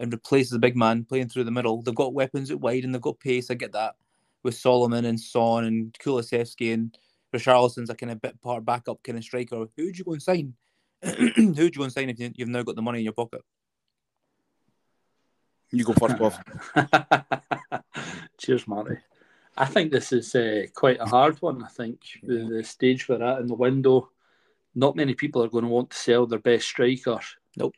[0.00, 2.92] and replace the big man playing through the middle, they've got weapons at wide and
[2.92, 3.50] they've got pace.
[3.50, 3.94] I get that
[4.42, 6.96] with Solomon and Son and Kulusevski and
[7.34, 9.66] Richarlison's a kind of bit part backup kind of striker.
[9.76, 10.54] Who would you go and sign?
[11.02, 13.12] Who would you go and sign if you, you've now got the money in your
[13.12, 13.42] pocket?
[15.72, 16.34] You go first, Bob.
[18.38, 18.96] Cheers, Marty.
[19.56, 21.62] I think this is uh, quite a hard one.
[21.62, 24.10] I think the, the stage we're at in the window,
[24.74, 27.20] not many people are going to want to sell their best striker.
[27.56, 27.74] Nope.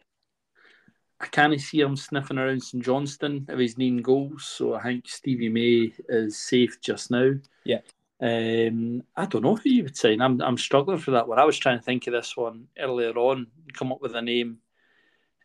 [1.22, 4.44] I can't see him sniffing around St Johnstone if he's needing goals.
[4.44, 7.34] So I think Stevie May is safe just now.
[7.64, 7.78] Yeah.
[8.20, 10.20] Um, I don't know who you would sign.
[10.20, 11.38] I'm I'm struggling for that one.
[11.38, 14.58] I was trying to think of this one earlier on, come up with a name.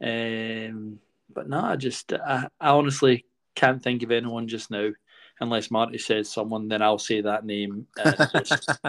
[0.01, 0.99] Um,
[1.33, 4.89] but no, I just I, I honestly can't think of anyone just now.
[5.39, 7.85] Unless Marty says someone, then I'll say that name.
[8.03, 8.79] And just?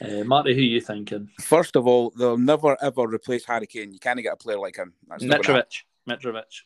[0.00, 1.30] Uh, Marty, who are you thinking?
[1.40, 3.92] First of all, they'll never ever replace Harry Kane.
[3.92, 4.94] You can't get a player like him.
[5.08, 5.82] That's Mitrovic.
[6.08, 6.62] Mitrovic.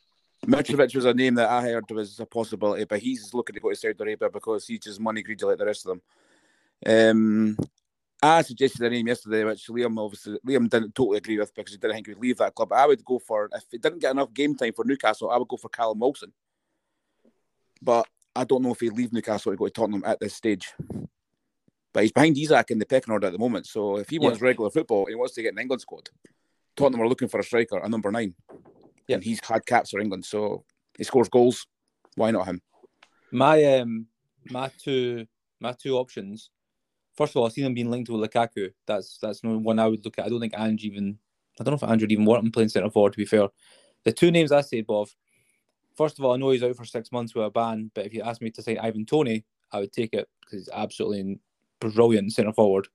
[0.46, 3.70] Mitrovic was a name that I heard was a possibility, but he's looking to go
[3.70, 6.02] to Saudi Arabia because he's just money greedy like the rest of them.
[6.86, 7.56] Um,
[8.22, 11.78] I suggested a name yesterday, which Liam obviously Liam didn't totally agree with because he
[11.78, 12.72] didn't think he would leave that club.
[12.72, 15.48] I would go for if he didn't get enough game time for Newcastle, I would
[15.48, 16.32] go for Callum Wilson.
[17.80, 18.06] But
[18.36, 20.72] I don't know if he'd leave Newcastle to go to Tottenham at this stage.
[21.94, 23.66] But he's behind Isak in the pecking order at the moment.
[23.66, 26.10] So if he wants regular football he wants to get an England squad,
[26.76, 28.34] Tottenham are looking for a striker, a number nine.
[29.06, 29.16] Yeah.
[29.16, 30.64] And he's had caps for England, so
[30.98, 31.66] he scores goals.
[32.16, 32.60] Why not him?
[33.30, 34.06] My um
[34.50, 35.26] my two
[35.60, 36.50] my two options.
[37.16, 38.72] First of all, I've seen him being linked with Lukaku.
[38.86, 40.26] That's that's no one I would look at.
[40.26, 41.18] I don't think Ange even
[41.60, 43.48] I don't know if Andrew even want him playing centre forward to be fair.
[44.04, 45.08] The two names I say, Bob,
[45.96, 48.12] first of all, I know he's out for six months with a ban, but if
[48.12, 51.38] you asked me to sign Ivan Toney, I would take it because he's absolutely
[51.90, 52.88] brilliant centre forward.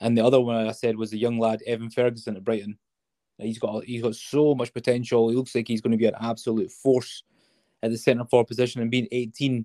[0.00, 2.78] And the other one I said was the young lad Evan Ferguson at Brighton.
[3.38, 5.28] He's got he's got so much potential.
[5.28, 7.22] He looks like he's going to be an absolute force
[7.82, 8.80] at the centre forward position.
[8.80, 9.64] And being 18,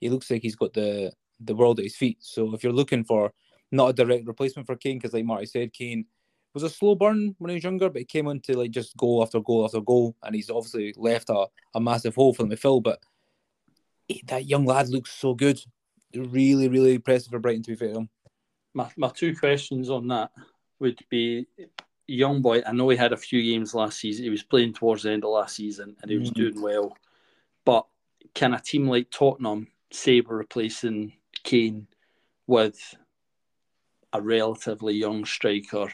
[0.00, 2.18] he looks like he's got the the world at his feet.
[2.20, 3.32] So if you're looking for
[3.70, 6.06] not a direct replacement for Kane, because like Marty said, Kane
[6.54, 8.96] was a slow burn when he was younger, but he came on to like just
[8.96, 12.50] goal after goal after goal, and he's obviously left a, a massive hole for them
[12.50, 12.80] to fill.
[12.80, 13.00] But
[14.08, 15.60] he, that young lad looks so good.
[16.14, 18.08] Really, really impressive for Brighton to be fair to him.
[18.74, 20.30] My, my two questions on that
[20.78, 21.46] would be
[22.06, 22.62] young boy.
[22.66, 24.24] I know he had a few games last season.
[24.24, 26.40] He was playing towards the end of last season and he was mm-hmm.
[26.40, 26.96] doing well.
[27.64, 27.86] But
[28.34, 31.12] can a team like Tottenham say we're replacing
[31.44, 31.86] Kane
[32.46, 32.78] with
[34.12, 35.92] a relatively young striker,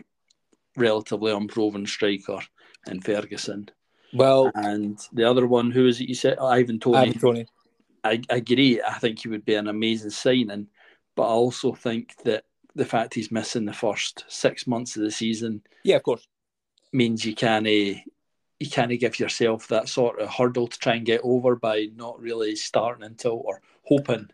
[0.76, 2.38] relatively unproven striker
[2.86, 3.68] in Ferguson?
[4.12, 6.36] Well, and the other one, who is it you said?
[6.38, 6.98] Oh, Ivan Toney.
[6.98, 7.46] Ivan Toney.
[8.04, 8.80] I, I agree.
[8.82, 10.68] I think he would be an amazing signing,
[11.16, 15.10] but I also think that the fact he's missing the first six months of the
[15.10, 16.28] season, yeah, of course,
[16.92, 21.20] means you can't you can't give yourself that sort of hurdle to try and get
[21.24, 24.28] over by not really starting until or hoping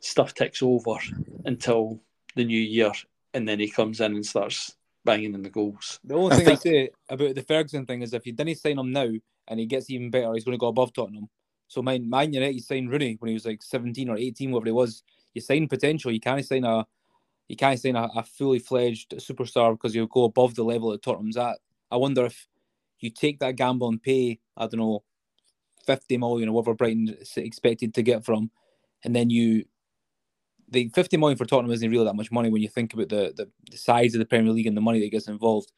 [0.00, 0.96] stuff ticks over
[1.44, 2.00] until
[2.36, 2.92] the new year,
[3.34, 5.98] and then he comes in and starts banging in the goals.
[6.04, 6.60] The only thing I, think...
[6.60, 9.10] I say about the Ferguson thing is if you didn't sign him now
[9.48, 11.28] and he gets even better, he's going to go above Tottenham.
[11.68, 14.72] So mine, Man United signed Rooney when he was like 17 or 18, whatever he
[14.72, 15.02] was.
[15.34, 16.10] You sign potential.
[16.10, 16.86] You can't sign a
[17.48, 21.02] you can't sign a, a fully fledged superstar because you'll go above the level that
[21.02, 21.58] Tottenham's at.
[21.90, 22.46] I wonder if
[23.00, 25.04] you take that gamble and pay, I don't know,
[25.86, 28.50] 50 million or whatever Brighton expected to get from,
[29.04, 29.64] and then you
[30.70, 33.32] the 50 million for Tottenham isn't really that much money when you think about the,
[33.36, 35.72] the, the size of the Premier League and the money that gets involved.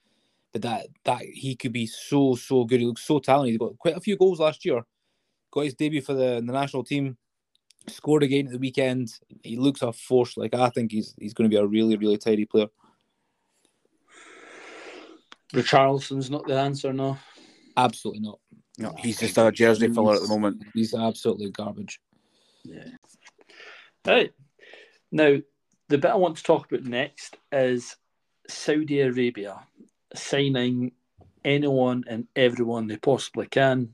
[0.52, 2.80] But that that he could be so so good.
[2.80, 3.52] He looks so talented.
[3.52, 4.82] He got quite a few goals last year.
[5.52, 7.16] Got his debut for the, the national team
[7.88, 9.10] scored again at the weekend.
[9.42, 10.36] He looks a force.
[10.36, 12.68] Like I think he's he's going to be a really really tidy player.
[15.52, 17.18] Richarlison's not the answer, no.
[17.76, 18.38] Absolutely not.
[18.78, 20.62] No, he's just a jersey filler at the moment.
[20.74, 22.00] He's absolutely garbage.
[22.64, 22.88] Yeah.
[24.06, 24.32] Right.
[25.10, 25.36] Now,
[25.88, 27.96] the bit I want to talk about next is
[28.48, 29.60] Saudi Arabia
[30.14, 30.92] signing
[31.44, 33.92] anyone and everyone they possibly can.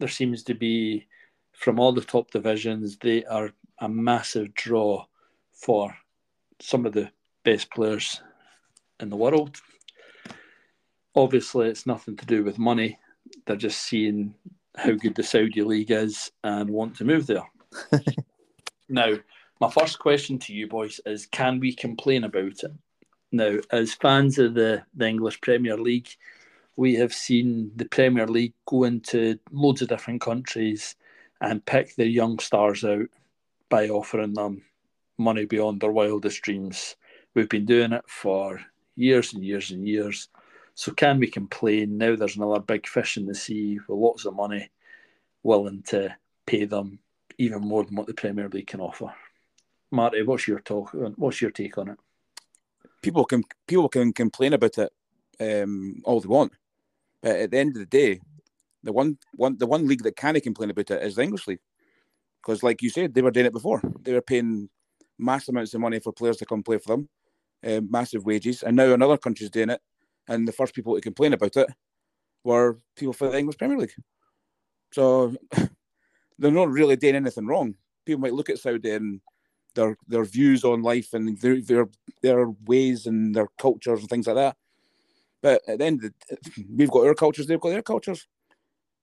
[0.00, 1.06] There seems to be
[1.52, 5.04] from all the top divisions, they are a massive draw
[5.52, 5.94] for
[6.58, 7.10] some of the
[7.44, 8.22] best players
[8.98, 9.60] in the world.
[11.14, 12.98] Obviously, it's nothing to do with money.
[13.46, 14.34] They're just seeing
[14.74, 17.44] how good the Saudi League is and want to move there.
[18.88, 19.16] now,
[19.60, 22.72] my first question to you boys is can we complain about it?
[23.32, 26.08] Now, as fans of the, the English Premier League,
[26.76, 30.96] we have seen the Premier League go into loads of different countries
[31.40, 33.08] and pick the young stars out
[33.68, 34.62] by offering them
[35.18, 36.96] money beyond their wildest dreams.
[37.34, 38.60] We've been doing it for
[38.96, 40.28] years and years and years.
[40.74, 41.98] So can we complain?
[41.98, 44.70] Now there's another big fish in the sea with lots of money
[45.42, 46.14] willing to
[46.46, 46.98] pay them
[47.38, 49.12] even more than what the Premier League can offer.
[49.90, 50.90] Marty, what's your talk?
[50.92, 51.98] What's your take on it?
[53.02, 54.92] People can people can complain about it
[55.40, 56.52] um, all they want,
[57.22, 58.20] but at the end of the day,
[58.82, 61.60] the one one the one league that can complain about it is the English league,
[62.42, 63.82] because like you said, they were doing it before.
[64.02, 64.68] They were paying
[65.18, 67.08] massive amounts of money for players to come play for them,
[67.66, 69.80] uh, massive wages, and now another country's doing it,
[70.28, 71.68] and the first people to complain about it
[72.44, 73.92] were people for the English Premier League.
[74.92, 75.34] So
[76.38, 77.74] they're not really doing anything wrong.
[78.06, 79.20] People might look at Saudi and
[79.74, 81.88] their their views on life and their their
[82.22, 84.56] their ways and their cultures and things like that.
[85.42, 86.38] But at the end, the,
[86.76, 88.26] we've got our cultures; they've got their cultures.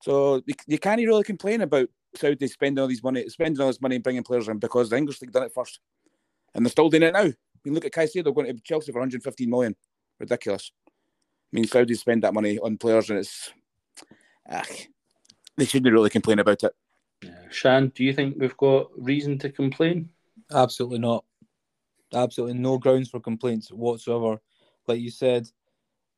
[0.04, 3.96] So you can't really complain about Saudi spending all these money, spending all this money
[3.96, 5.80] and bringing players in because the English league done it first,
[6.54, 7.20] and they're still doing it now.
[7.22, 9.76] I mean, look at Caicedo going to Chelsea for 115 million,
[10.20, 10.72] ridiculous.
[10.88, 10.92] I
[11.52, 13.52] mean, Saudi spend that money on players, and it's
[14.50, 14.64] ah,
[15.58, 16.74] they shouldn't really complain about it.
[17.24, 17.50] Yeah.
[17.50, 20.10] Shan, do you think we've got reason to complain?
[20.52, 21.26] Absolutely not.
[22.14, 24.40] Absolutely no grounds for complaints whatsoever.
[24.88, 25.50] Like you said,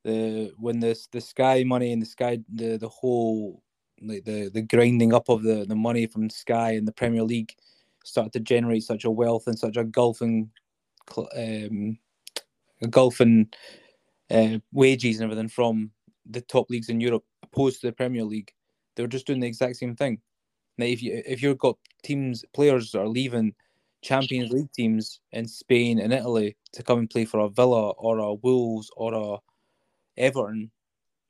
[0.03, 3.61] the when this the Sky money and the Sky the the whole
[4.01, 7.53] like the the grinding up of the the money from Sky and the Premier League
[8.03, 10.49] started to generate such a wealth and such a golfing
[11.35, 11.97] um
[12.81, 13.49] a golfing
[14.31, 15.91] uh, wages and everything from
[16.29, 18.51] the top leagues in Europe opposed to the Premier League.
[18.95, 20.21] They were just doing the exact same thing.
[20.77, 23.53] Now, if you if you've got teams players are leaving
[24.01, 28.19] Champions League teams in Spain and Italy to come and play for a Villa or
[28.19, 29.37] a Wolves or a
[30.19, 30.69] Everton,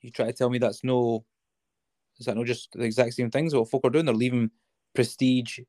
[0.01, 1.23] you try to tell me that's no,
[2.19, 4.05] is that not just the exact same things what folk are doing?
[4.05, 4.51] They're leaving
[4.93, 5.59] prestige,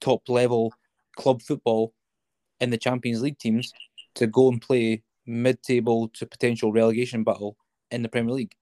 [0.00, 0.72] top level
[1.16, 1.94] club football
[2.60, 3.72] in the Champions League teams
[4.16, 7.56] to go and play mid-table to potential relegation battle
[7.90, 8.54] in the Premier League.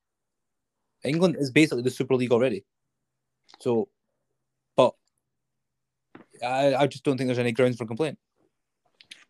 [1.05, 2.65] England is basically the Super League already.
[3.61, 3.89] So,
[4.77, 4.95] but
[6.45, 8.19] I, I just don't think there's any grounds for complaint.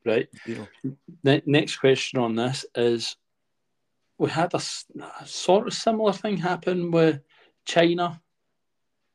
[0.05, 0.29] Right.
[1.25, 3.17] Ne- next question on this is
[4.23, 4.61] we had a,
[5.21, 7.21] a sort of similar thing happen with
[7.65, 8.23] China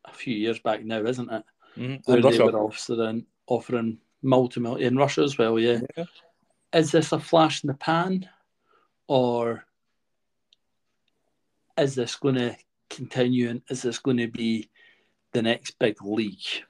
[0.04, 1.44] a few years back now, isn't it?
[1.78, 1.96] Mm-hmm.
[2.04, 5.80] Where And they were offering, offering multi in Russia as well, yeah.
[5.96, 6.04] Yeah.
[6.74, 8.28] Is this a flash in the pan
[9.08, 9.64] or
[11.78, 12.58] is this going to
[12.90, 14.70] continue and is this going to be
[15.32, 16.66] the next big league?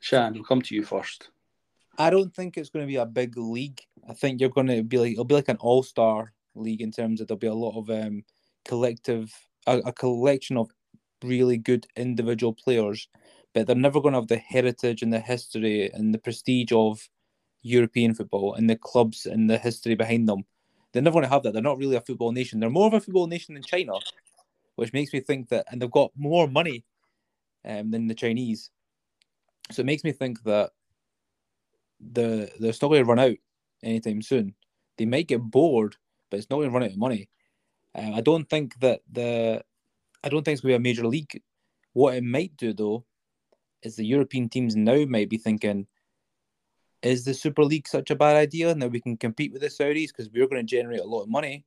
[0.00, 1.28] Shan, we'll come to you first.
[1.98, 3.82] I don't think it's going to be a big league.
[4.08, 7.20] I think you're going to be like it'll be like an all-star league in terms
[7.20, 8.24] of there'll be a lot of um,
[8.64, 9.32] collective,
[9.66, 10.70] a, a collection of
[11.22, 13.08] really good individual players,
[13.54, 17.08] but they're never going to have the heritage and the history and the prestige of
[17.62, 20.44] European football and the clubs and the history behind them.
[20.92, 21.52] They're never going to have that.
[21.52, 22.60] They're not really a football nation.
[22.60, 23.94] They're more of a football nation than China,
[24.76, 26.84] which makes me think that, and they've got more money
[27.64, 28.70] um, than the Chinese.
[29.72, 30.70] So it makes me think that
[32.00, 33.36] the still going to run out
[33.82, 34.54] anytime soon.
[34.96, 35.96] They might get bored,
[36.30, 37.28] but it's not going to run out of money.
[37.94, 39.62] Um, I don't think that the
[40.22, 41.42] I don't think it's going to be a major league.
[41.92, 43.04] What it might do though
[43.82, 45.86] is the European teams now might be thinking,
[47.02, 48.74] is the Super League such a bad idea?
[48.74, 51.28] Now we can compete with the Saudis because we're going to generate a lot of
[51.28, 51.64] money.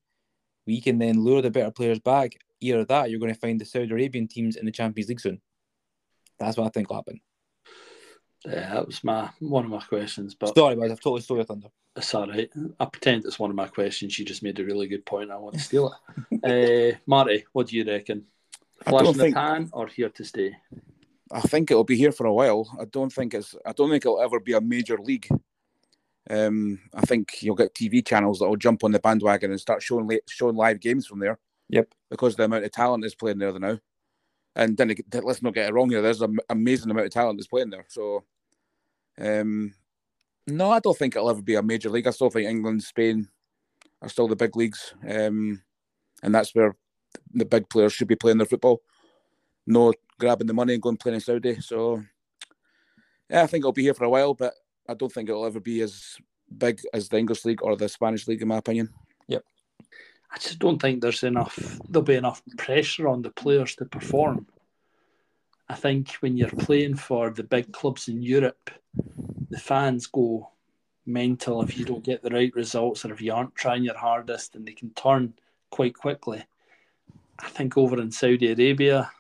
[0.68, 2.34] We can then lure the better players back.
[2.62, 5.40] Either that, you're going to find the Saudi Arabian teams in the Champions League soon.
[6.40, 7.22] That's what I think will happen.
[8.46, 11.46] Yeah, that was my one of my questions, but Sorry, but I've totally stole your
[11.46, 11.68] thunder.
[12.00, 12.50] It's all right.
[12.80, 14.18] I pretend it's one of my questions.
[14.18, 15.32] You just made a really good point.
[15.32, 15.96] I want to steal
[16.42, 16.96] it.
[16.96, 18.26] uh, Marty, what do you reckon?
[18.84, 20.56] Flash don't in the think- pan or here to stay?
[21.32, 22.76] I think it'll be here for a while.
[22.82, 23.56] I don't think it's.
[23.64, 25.28] I don't think it'll ever be a major league.
[26.28, 29.84] Um, I think you'll get TV channels that will jump on the bandwagon and start
[29.84, 31.38] showing li- showing live games from there.
[31.70, 31.94] Yep.
[32.10, 33.78] Because the amount of talent is playing there now,
[34.56, 36.02] and then let's not get it wrong here.
[36.02, 37.86] There's an amazing amount of talent that's playing there.
[37.90, 38.24] So,
[39.20, 39.74] um,
[40.52, 42.08] no, I don't think it'll ever be a major league.
[42.08, 43.28] I still think England, Spain
[44.02, 45.62] are still the big leagues, um,
[46.24, 46.76] and that's where
[47.34, 48.82] the big players should be playing their football.
[49.66, 51.60] No grabbing the money and going playing in Saudi.
[51.62, 52.04] So,
[53.30, 54.54] yeah, I think it'll be here for a while, but
[54.88, 56.18] I don't think it'll ever be as
[56.58, 58.90] big as the English league or the Spanish league, in my opinion.
[59.28, 59.44] Yep.
[60.32, 61.58] I just don't think there's enough.
[61.90, 64.46] There'll be enough pressure on the players to perform.
[65.70, 68.72] I think when you're playing for the big clubs in Europe,
[69.50, 70.50] the fans go
[71.06, 74.56] mental if you don't get the right results or if you aren't trying your hardest,
[74.56, 75.34] and they can turn
[75.70, 76.44] quite quickly.
[77.40, 79.12] I think over in Saudi Arabia,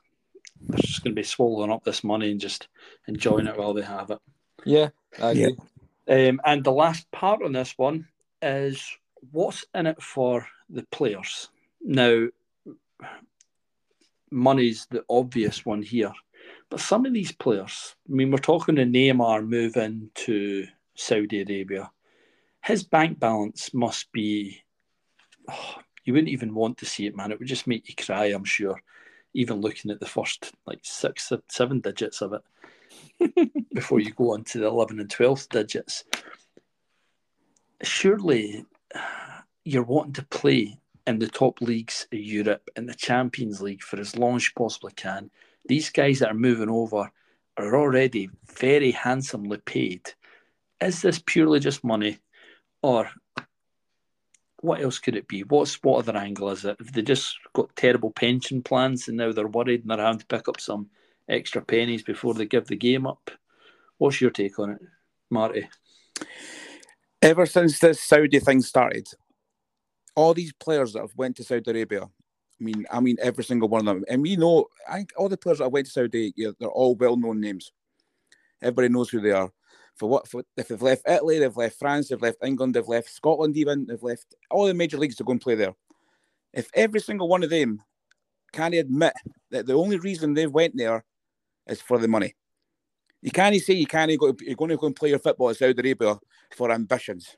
[0.70, 2.68] they're just going to be swallowing up this money and just
[3.08, 4.20] enjoying it while they have it.
[4.66, 4.90] Yeah,
[5.22, 5.48] I Yeah.
[5.48, 6.30] agree.
[6.30, 8.08] Um, and the last part on this one
[8.42, 8.84] is
[9.32, 11.50] what's in it for the players?
[11.82, 12.28] Now,
[14.32, 16.12] money's the obvious one here,
[16.70, 21.92] but some of these players, I mean, we're talking to Neymar moving to Saudi Arabia.
[22.64, 24.62] His bank balance must be,
[25.50, 27.32] oh, you wouldn't even want to see it, man.
[27.32, 28.80] It would just make you cry, I'm sure,
[29.34, 34.44] even looking at the first like six, seven digits of it before you go on
[34.46, 36.04] to the 11 and 12th digits.
[37.82, 38.66] Surely
[39.64, 40.78] you're wanting to play
[41.08, 44.52] in the top leagues of Europe and the Champions League for as long as you
[44.56, 45.32] possibly can.
[45.66, 47.12] These guys that are moving over
[47.58, 50.14] are already very handsomely paid.
[50.82, 52.20] Is this purely just money,
[52.82, 53.10] or
[54.62, 55.42] what else could it be?
[55.42, 56.78] What's what other angle is it?
[56.80, 60.26] Have they just got terrible pension plans and now they're worried and they're having to
[60.26, 60.90] pick up some
[61.28, 63.32] extra pennies before they give the game up?
[63.98, 64.82] What's your take on it,
[65.30, 65.68] Marty?
[67.22, 69.08] Ever since this Saudi thing started,
[70.16, 72.10] all these players that have went to Saudi Arabia,
[72.60, 75.38] I mean, I mean every single one of them, and we know, I all the
[75.38, 77.72] players that went to Saudi, yeah, they're all well-known names.
[78.62, 79.52] Everybody knows who they are.
[79.96, 80.28] For what?
[80.28, 83.86] For, if they've left Italy, they've left France, they've left England, they've left Scotland, even
[83.86, 85.74] they've left all the major leagues to go and play there.
[86.54, 87.82] If every single one of them
[88.52, 89.14] can't admit
[89.52, 91.06] that the only reason they went there
[91.68, 92.36] is for the money,
[93.22, 94.36] you can't say you can't go.
[94.42, 96.18] You're going to go and play your football in Saudi Arabia
[96.56, 97.36] for ambitions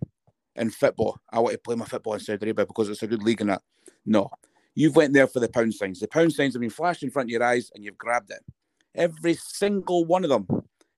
[0.56, 1.20] in football.
[1.32, 3.52] I want to play my football in Saudi Arabia because it's a good league and
[3.52, 3.62] that.
[4.06, 4.30] No,
[4.76, 6.00] you've went there for the pound signs.
[6.00, 8.44] The pound signs have been flashed in front of your eyes and you've grabbed it.
[8.96, 10.48] Every single one of them.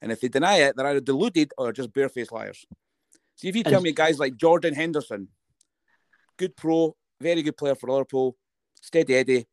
[0.02, 2.66] And if they deny it, they're either deluded or just barefaced liars.
[3.36, 5.30] See, if you tell And- me guys like Jordan Henderson,
[6.38, 8.36] good pro, very good player for Liverpool,
[8.82, 9.48] steady Eddie.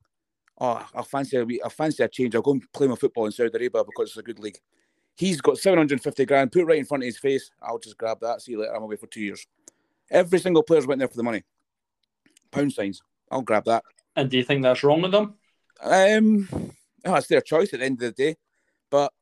[0.59, 2.35] Oh, I fancy a wee, I fancy a change.
[2.35, 4.59] I'll go and play my football in Saudi Arabia because it's a good league.
[5.17, 7.51] He's got 750 grand, put right in front of his face.
[7.63, 8.43] I'll just grab that.
[8.43, 8.75] See you later.
[8.75, 9.47] I'm away for two years.
[10.11, 11.43] Every single player's went there for the money.
[12.51, 13.03] Pound signs.
[13.31, 13.85] I'll grab that.
[14.21, 15.33] And do you think that's wrong with them?
[15.83, 16.47] Um,
[17.07, 18.37] oh, it's their choice at the end of the day.
[18.91, 19.15] But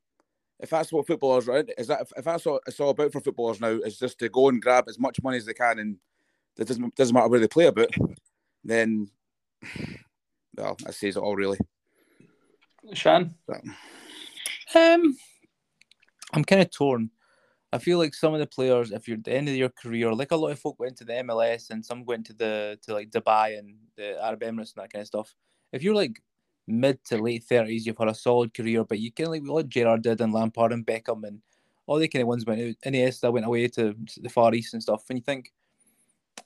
[0.58, 3.60] if that's what footballers are, is that if that's what it's all about for footballers
[3.60, 5.98] now, is just to go and grab as much money as they can, and
[6.58, 7.94] it doesn't doesn't matter where they play about,
[8.64, 9.08] then
[10.56, 11.58] well, that says it all really.
[12.92, 13.36] Shan?
[14.74, 15.16] Um,
[16.32, 17.10] I'm kind of torn.
[17.72, 20.14] I feel like some of the players, if you're at the end of your career,
[20.14, 22.94] like a lot of folk went to the MLS and some went to the to
[22.94, 25.34] like Dubai and the Arab Emirates and that kind of stuff.
[25.72, 26.22] If you're like
[26.66, 30.02] mid to late thirties, you've had a solid career, but you can like what Gerrard
[30.02, 31.42] did and Lampard and Beckham and
[31.86, 32.74] all the kind of ones went out.
[32.90, 35.04] Iniesta went away to the Far East and stuff.
[35.08, 35.52] And you think,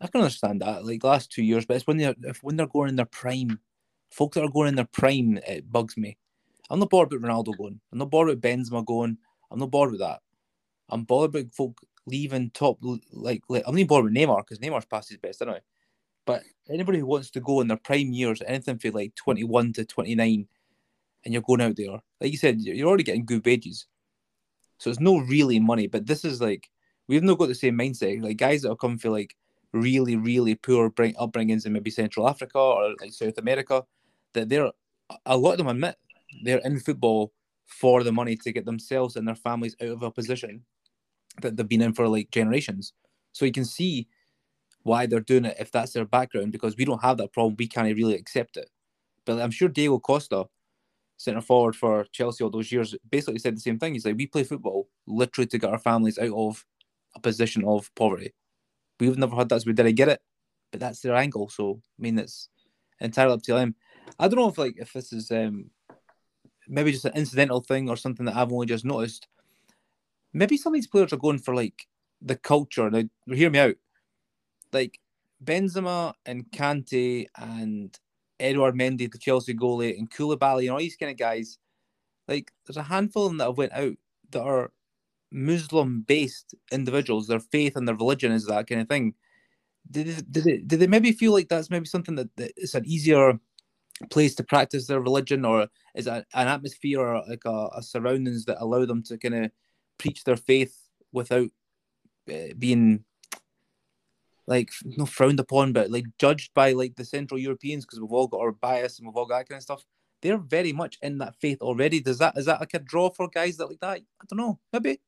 [0.00, 2.66] I can understand that, like last two years, but it's when they're if when they're
[2.66, 3.60] going in their prime,
[4.10, 6.16] folk that are going in their prime, it bugs me.
[6.70, 7.80] I'm not bored with Ronaldo going.
[7.92, 9.18] I'm not bored with Benzema going.
[9.50, 10.20] I'm not bored with that.
[10.92, 12.78] I'm bothered about folk leaving top
[13.12, 15.60] like, like I'm not bored with Neymar because Neymar's past his best, anyway.
[16.26, 19.84] But anybody who wants to go in their prime years, anything for like 21 to
[19.84, 20.46] 29,
[21.24, 23.86] and you're going out there, like you said, you're already getting good wages.
[24.78, 26.68] So it's no really money, but this is like
[27.08, 28.22] we've not got the same mindset.
[28.22, 29.36] Like guys that have come for like
[29.72, 33.84] really, really poor bring upbringings in maybe Central Africa or like South America,
[34.34, 34.70] that they're
[35.26, 35.96] a lot of them admit
[36.44, 37.32] they're in football
[37.66, 40.62] for the money to get themselves and their families out of a position
[41.40, 42.92] that they've been in for like generations.
[43.32, 44.08] So you can see
[44.82, 47.56] why they're doing it if that's their background because we don't have that problem.
[47.58, 48.68] We can't really accept it.
[49.24, 50.46] But I'm sure Diego Costa,
[51.16, 53.92] centre forward for Chelsea all those years, basically said the same thing.
[53.94, 56.64] He's like, we play football literally to get our families out of
[57.14, 58.34] a position of poverty.
[58.98, 60.20] We've never had that, so we didn't get it,
[60.70, 61.48] but that's their angle.
[61.48, 62.48] So I mean, it's
[63.00, 63.74] entirely up to them.
[64.18, 65.70] I don't know if like if this is um
[66.68, 69.28] maybe just an incidental thing or something that I've only just noticed.
[70.32, 71.86] Maybe some of these players are going for like
[72.20, 72.90] the culture.
[72.90, 73.76] Now, hear me out.
[74.72, 74.98] Like
[75.44, 77.98] Benzema and Kante and
[78.40, 81.58] Edouard Mendy, the Chelsea goalie, and Koulibaly and all these kind of guys.
[82.28, 83.96] Like, there's a handful of them that have went out
[84.30, 84.72] that are
[85.32, 87.26] Muslim-based individuals.
[87.26, 89.14] Their faith and their religion is that kind of thing.
[89.90, 92.74] Did they, did they, did they maybe feel like that's maybe something that, that it's
[92.74, 93.38] an easier
[94.10, 98.44] place to practice their religion, or is it an atmosphere or like a, a surroundings
[98.44, 99.50] that allow them to kind of
[100.02, 100.76] preach their faith
[101.12, 101.48] without
[102.28, 103.04] uh, being
[104.46, 108.26] like not frowned upon, but like judged by like the Central Europeans because we've all
[108.26, 109.84] got our bias and we've all got that kind of stuff.
[110.20, 112.00] They're very much in that faith already.
[112.00, 113.98] Does that is that like a draw for guys that like that?
[113.98, 114.58] I don't know.
[114.72, 115.00] Maybe.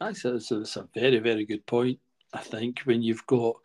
[0.00, 1.98] That's a, it's a very very good point.
[2.32, 3.56] I think when you've got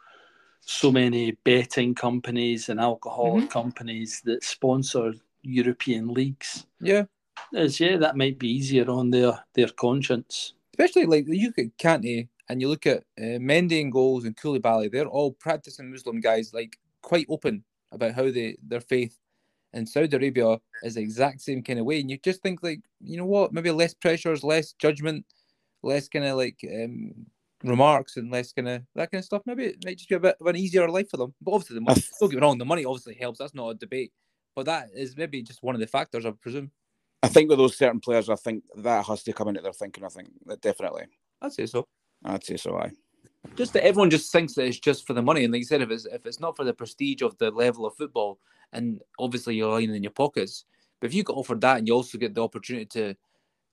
[0.65, 3.47] so many betting companies and alcohol mm-hmm.
[3.47, 6.65] companies that sponsor European leagues.
[6.79, 7.03] Yeah.
[7.51, 10.53] Is yeah, that might be easier on their their conscience.
[10.73, 14.91] Especially like you could Kante and you look at uh, Mendy and goals and Koulibaly,
[14.91, 19.19] they're all practicing Muslim guys, like quite open about how they their faith.
[19.73, 21.99] in Saudi Arabia is the exact same kind of way.
[21.99, 25.25] And you just think like, you know what, maybe less pressures, less judgment,
[25.81, 27.13] less kind of like um,
[27.63, 29.43] remarks and less kind of that kind of stuff.
[29.45, 31.33] Maybe it might just be a bit of an easier life for them.
[31.41, 33.39] But obviously, the money, don't get me wrong, the money obviously helps.
[33.39, 34.11] That's not a debate.
[34.55, 36.71] But that is maybe just one of the factors, I presume.
[37.23, 40.03] I think with those certain players, I think that has to come into their thinking.
[40.03, 41.05] I think that definitely.
[41.41, 41.87] I'd say so.
[42.23, 42.77] I'd say so.
[42.77, 42.91] I.
[43.55, 45.81] Just that everyone just thinks that it's just for the money, and like you said,
[45.81, 48.39] if it's if it's not for the prestige of the level of football,
[48.73, 50.65] and obviously you're lining in your pockets,
[50.99, 53.15] but if you get offered that and you also get the opportunity to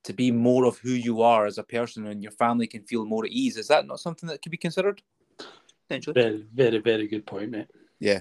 [0.04, 3.04] to be more of who you are as a person and your family can feel
[3.04, 3.56] more at ease.
[3.56, 5.02] Is that not something that could be considered?
[5.88, 6.14] Potentially.
[6.14, 7.66] Very, very, very good point, mate.
[7.98, 8.20] Yeah.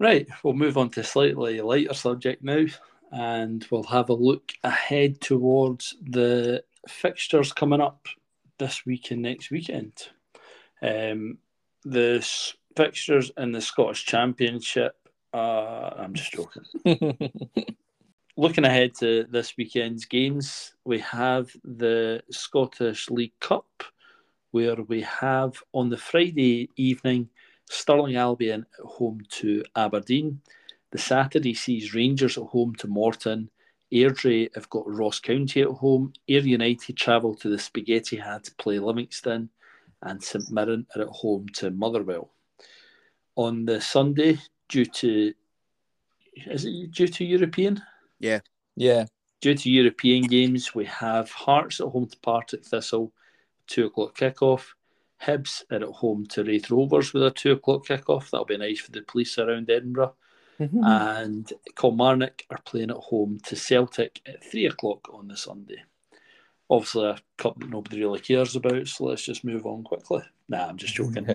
[0.00, 2.64] Right, we'll move on to a slightly lighter subject now,
[3.12, 8.06] and we'll have a look ahead towards the fixtures coming up
[8.58, 9.92] this week and next weekend.
[10.80, 11.36] Um,
[11.84, 12.26] the
[12.74, 14.96] fixtures in the Scottish Championship.
[15.34, 17.18] Uh, I'm just joking.
[18.38, 23.84] Looking ahead to this weekend's games, we have the Scottish League Cup,
[24.50, 27.28] where we have on the Friday evening
[27.70, 30.40] Stirling Albion at home to Aberdeen.
[30.90, 33.48] The Saturday sees Rangers at home to Morton.
[33.92, 36.12] Airdrie have got Ross County at home.
[36.28, 39.50] Ayr United travel to the Spaghetti Hat to play Livingston.
[40.02, 42.30] And St Mirren are at home to Motherwell
[43.36, 45.32] on the Sunday due to
[46.34, 47.80] is it due to European?
[48.18, 48.40] Yeah.
[48.76, 49.06] Yeah.
[49.40, 53.12] Due to European games, we have Hearts at home to Partick Thistle,
[53.66, 54.72] two o'clock kickoff.
[55.22, 58.30] Hibs are at home to Raith Rovers with a two o'clock kickoff.
[58.30, 60.14] That'll be nice for the police around Edinburgh.
[60.60, 60.84] Mm-hmm.
[60.84, 65.82] and Kilmarnock are playing at home to Celtic at three o'clock on the Sunday.
[66.68, 70.20] Obviously, a cup that nobody really cares about, so let's just move on quickly.
[70.50, 71.34] Nah, I'm just joking.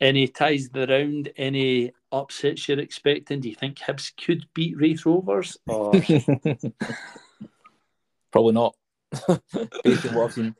[0.00, 1.32] any ties to the round?
[1.36, 3.40] Any upsets you're expecting?
[3.40, 5.56] Do you think Hibs could beat Raith Rovers?
[5.66, 5.90] Or
[8.30, 8.76] Probably not.
[9.82, 10.54] Based on what I've seen.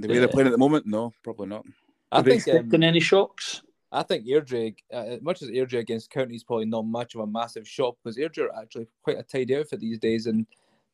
[0.00, 1.64] The way they're playing at the moment, no, probably not.
[2.12, 3.62] I are they think um, expecting any shocks?
[3.90, 7.20] I think Airdrie, uh, as much as Airdrie against County is probably not much of
[7.22, 10.46] a massive shock because Airdrie are actually quite a tidy outfit these days, and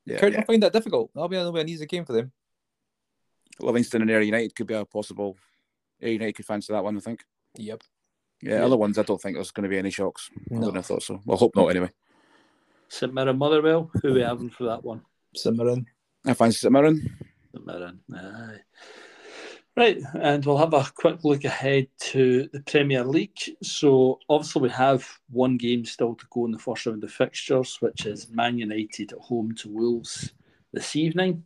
[0.07, 1.11] Yeah, County find that difficult.
[1.15, 2.33] That'll be, that'll be an easy game for them.
[3.61, 5.37] Livingston and Ayr United could be a possible.
[6.03, 7.25] Ayr United could fancy that one, I think.
[7.57, 7.83] Yep.
[8.43, 8.65] Yeah, Yeah.
[8.65, 10.31] other ones, I don't think there's going to be any shocks.
[10.35, 10.59] I No.
[10.61, 11.21] wouldn't have thought so.
[11.25, 11.91] Well, hope not anyway.
[12.89, 15.03] St Mirren Motherwell, who are we having for that one?
[15.35, 15.87] St Mirren.
[16.27, 17.17] I fancy St Mirren.
[17.55, 18.01] St Mirren.
[18.13, 18.61] Aye.
[19.77, 23.39] Right, and we'll have a quick look ahead to the Premier League.
[23.63, 27.79] So, obviously, we have one game still to go in the first round of fixtures,
[27.81, 30.33] which is Man United at home to Wolves
[30.73, 31.45] this evening.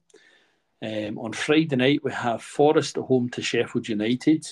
[0.82, 4.46] Um, on Friday night, we have Forest at home to Sheffield United.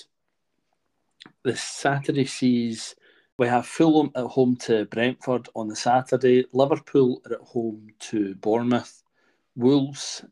[1.43, 2.95] This Saturday sees
[3.37, 6.45] we have Fulham at home to Brentford on the Saturday.
[6.51, 9.03] Liverpool are at home to Bournemouth.
[9.55, 10.23] Wolves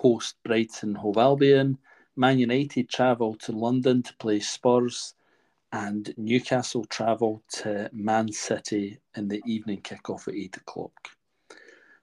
[0.00, 1.76] host Brighton Hove Albion.
[2.16, 5.14] Man United travel to London to play Spurs.
[5.72, 11.10] And Newcastle travel to Man City in the evening kickoff at 8 o'clock.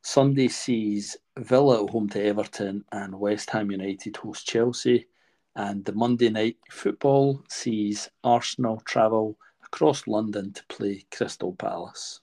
[0.03, 5.07] Sunday sees Villa at home to Everton and West Ham United host Chelsea.
[5.55, 12.21] And the Monday night football sees Arsenal travel across London to play Crystal Palace.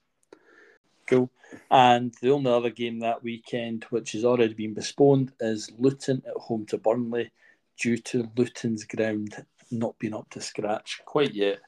[1.07, 1.29] Cool.
[1.71, 6.37] And the only other game that weekend, which has already been postponed, is Luton at
[6.37, 7.31] home to Burnley
[7.81, 11.61] due to Luton's ground not being up to scratch quite yet.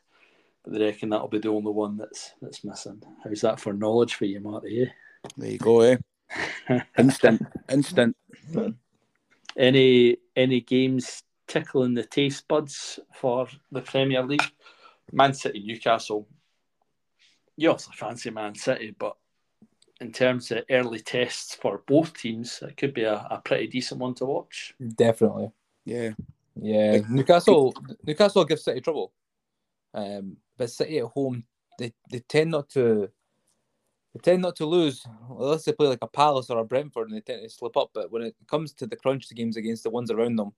[0.64, 3.02] But they reckon that'll be the only one that's that's missing.
[3.22, 4.82] How's that for knowledge for you, Marty?
[4.82, 4.90] eh?
[5.36, 5.96] There you go, eh?
[6.98, 8.16] Instant, instant.
[9.56, 14.42] Any any games tickling the taste buds for the Premier League?
[15.12, 16.26] Man City, Newcastle.
[17.56, 19.16] You also fancy Man City, but
[20.00, 24.00] in terms of early tests for both teams, it could be a, a pretty decent
[24.00, 24.74] one to watch.
[24.96, 25.50] Definitely.
[25.84, 26.10] Yeah.
[26.60, 27.74] Yeah, Newcastle.
[28.06, 29.12] Newcastle give City trouble,
[29.92, 31.44] um, but City at home
[31.78, 33.10] they, they tend not to.
[34.14, 37.16] They tend not to lose unless they play like a Palace or a Brentford, and
[37.16, 37.90] they tend to slip up.
[37.92, 40.52] But when it comes to the crunch games against the ones around them,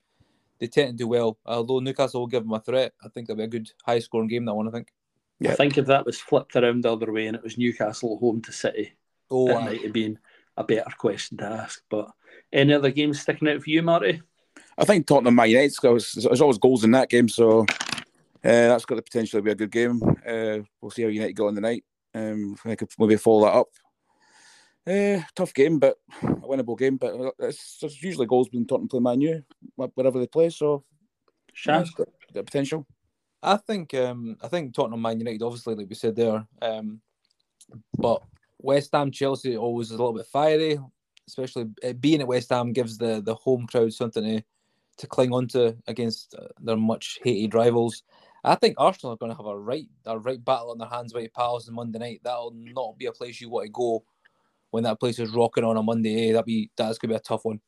[0.61, 1.39] they tend to do well.
[1.45, 4.29] Although Newcastle will give them a threat, I think that'll be a good high scoring
[4.29, 4.45] game.
[4.45, 4.93] That one, I think.
[5.41, 5.53] Yeah.
[5.53, 8.41] I think if that was flipped around the other way and it was Newcastle home
[8.43, 8.93] to City,
[9.31, 9.65] Oh, it aye.
[9.65, 10.19] might have been
[10.57, 11.83] a better question to ask.
[11.89, 12.11] But
[12.53, 14.23] any other games sticking out for you, Marty?
[14.77, 17.65] I think Tottenham Man United, there's, there's always goals in that game, so uh,
[18.43, 20.01] that's got the potential to be a good game.
[20.27, 21.85] Uh, we'll see how United go on the night.
[22.15, 23.69] Um, I could maybe follow that up.
[24.87, 26.97] Uh, tough game, but a winnable game.
[26.97, 29.43] But it's, there's usually goals when Tottenham play Man U,
[29.77, 30.85] wherever they play, so
[31.67, 31.87] yeah, Shan?
[31.97, 32.87] got the potential.
[33.43, 37.01] I think um I think Tottenham Man United obviously like we said there um
[37.97, 38.23] but
[38.59, 40.79] West Ham Chelsea always is a little bit fiery
[41.29, 44.43] especially uh, being at West Ham gives the the home crowd something to
[44.97, 48.03] to cling on to against uh, their much hated rivals.
[48.43, 51.15] I think Arsenal are going to have a right a right battle on their hands
[51.15, 52.21] with Palace on Monday night.
[52.25, 54.05] That'll not be a place you want to go
[54.71, 56.31] when that place is rocking on a Monday.
[56.31, 56.33] Eh?
[56.33, 57.61] That'd be that's going to be a tough one.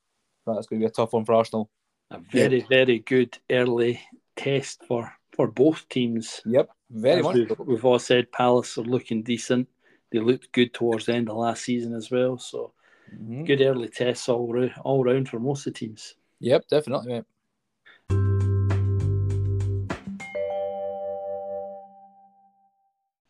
[0.47, 1.70] That's going to be a tough one for Arsenal.
[2.11, 4.01] A very, very good early
[4.34, 6.41] test for, for both teams.
[6.45, 7.34] Yep, very As much.
[7.36, 9.68] We've, we've all said Palace are looking decent.
[10.11, 12.37] They looked good towards the end of last season as well.
[12.39, 12.73] So
[13.15, 13.47] Mhm.
[13.47, 16.15] good early tests all, rou- all round for most of the teams.
[16.41, 17.25] Yep, definitely, mate.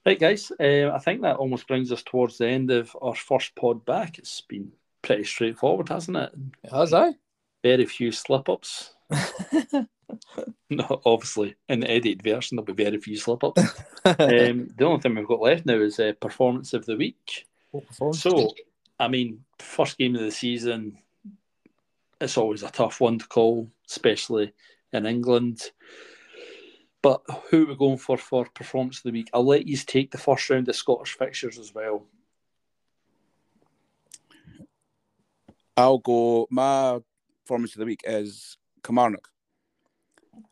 [0.07, 3.55] Right, guys, uh, I think that almost brings us towards the end of our first
[3.55, 4.19] pod back.
[4.19, 4.73] It's been
[5.03, 6.33] pretty straightforward, hasn't it?
[6.71, 7.15] Has I?
[7.63, 8.95] Very few slip ups.
[10.77, 13.61] No, obviously, in the edited version, there'll be very few slip ups.
[14.05, 17.49] um, the only thing we've got left now is uh, performance of the week.
[17.73, 18.15] What?
[18.15, 18.55] So,
[18.99, 20.97] I mean, first game of the season,
[22.21, 24.53] it's always a tough one to call, especially
[24.93, 25.61] in England.
[27.03, 29.31] But who are we going for for performance of the week?
[29.35, 32.07] I'll let you take the first round of Scottish fixtures as well.
[35.77, 36.47] I'll go.
[36.49, 37.01] My
[37.43, 39.29] performance of the week is Kilmarnock.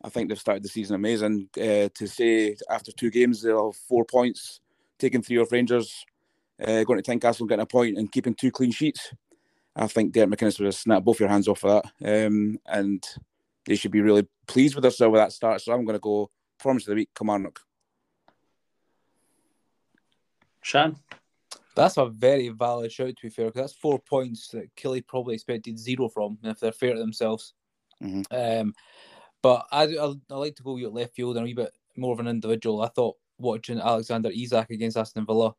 [0.03, 1.49] I think they've started the season amazing.
[1.57, 4.61] Uh, to say after two games they'll have four points,
[4.99, 6.05] taking three off Rangers,
[6.61, 9.13] uh, going to Tynecastle and getting a point and keeping two clean sheets.
[9.77, 13.05] I think Derek McInnes would have snapped both your hands off for that, um, and
[13.65, 15.61] they should be really pleased with themselves with that start.
[15.61, 17.61] So I'm going to go performance of the week, Kilmarnock.
[20.63, 20.97] Shan?
[21.77, 25.35] That's a very valid shout, to be fair, because that's four points that Killie probably
[25.35, 27.55] expected zero from, if they're fair to themselves.
[28.03, 28.27] Mhm.
[28.33, 28.75] Um,
[29.43, 32.13] but I, I, I like to go with left field and a wee bit more
[32.13, 32.83] of an individual.
[32.83, 35.55] I thought watching Alexander Isak against Aston Villa,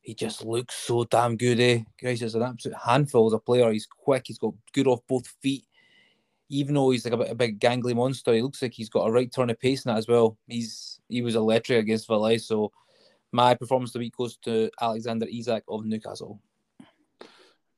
[0.00, 1.80] he just looks so damn good, eh?
[2.00, 3.72] Guys, he's an absolute handful as a player.
[3.72, 5.64] He's quick, he's got good off both feet.
[6.48, 9.10] Even though he's like a, a big gangly monster, he looks like he's got a
[9.10, 10.38] right turn of pace in that as well.
[10.46, 12.70] He's he was electric against Villa, so
[13.32, 16.40] my performance of the week goes to Alexander Isak of Newcastle.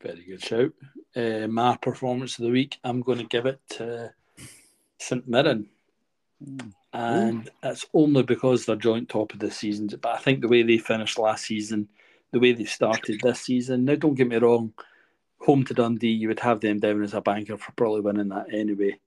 [0.03, 0.73] Very good shout.
[1.17, 4.13] Uh, my performance of the week, I'm going to give it to
[4.99, 5.69] St Mirren.
[6.45, 6.73] Mm.
[6.93, 9.89] And it's only because they're joint top of the season.
[10.01, 11.89] But I think the way they finished last season,
[12.33, 14.73] the way they started this season, now don't get me wrong,
[15.41, 18.53] home to Dundee, you would have them down as a banker for probably winning that
[18.53, 18.99] anyway.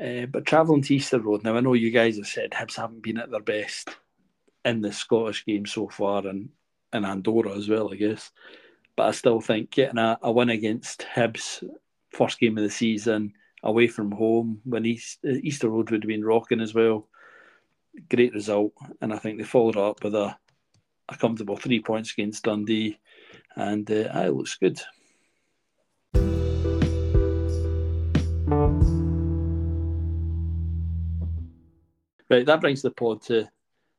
[0.00, 3.02] Uh, but travelling to Easter Road, now I know you guys have said Hibs haven't
[3.02, 3.96] been at their best
[4.64, 6.50] in the Scottish game so far and,
[6.92, 8.30] and Andorra as well, I guess.
[8.96, 11.62] But I still think getting a, a win against Hibs,
[12.10, 13.32] first game of the season,
[13.66, 17.08] away from home, when East, Easter Road would have been rocking as well.
[18.08, 18.72] Great result.
[19.00, 20.36] And I think they followed up with a,
[21.08, 22.98] a comfortable three points against Dundee.
[23.56, 24.80] And uh, it looks good.
[32.30, 33.48] Right, that brings the pod to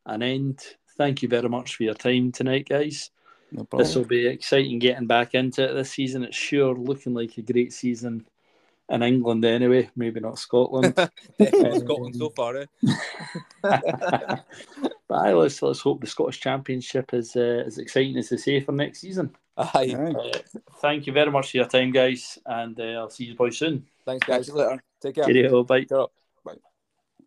[0.05, 0.61] an end.
[0.97, 3.11] Thank you very much for your time tonight, guys.
[3.51, 6.23] No This will be exciting getting back into it this season.
[6.23, 8.25] It's sure looking like a great season
[8.89, 10.93] in England anyway, maybe not Scotland.
[11.41, 12.65] Scotland so far, eh?
[13.61, 14.45] but
[15.09, 18.71] aye, let's let's hope the Scottish Championship is uh, as exciting as they say for
[18.71, 19.35] next season.
[19.57, 19.95] Aye.
[19.97, 20.13] Aye.
[20.13, 23.57] Uh, thank you very much for your time, guys, and uh, I'll see you boys
[23.57, 23.85] soon.
[24.05, 24.47] Thanks, Catch guys.
[24.47, 24.83] you later.
[25.01, 25.25] Take care.
[25.25, 25.83] Cheerio, bye.
[25.83, 26.11] Cheer up.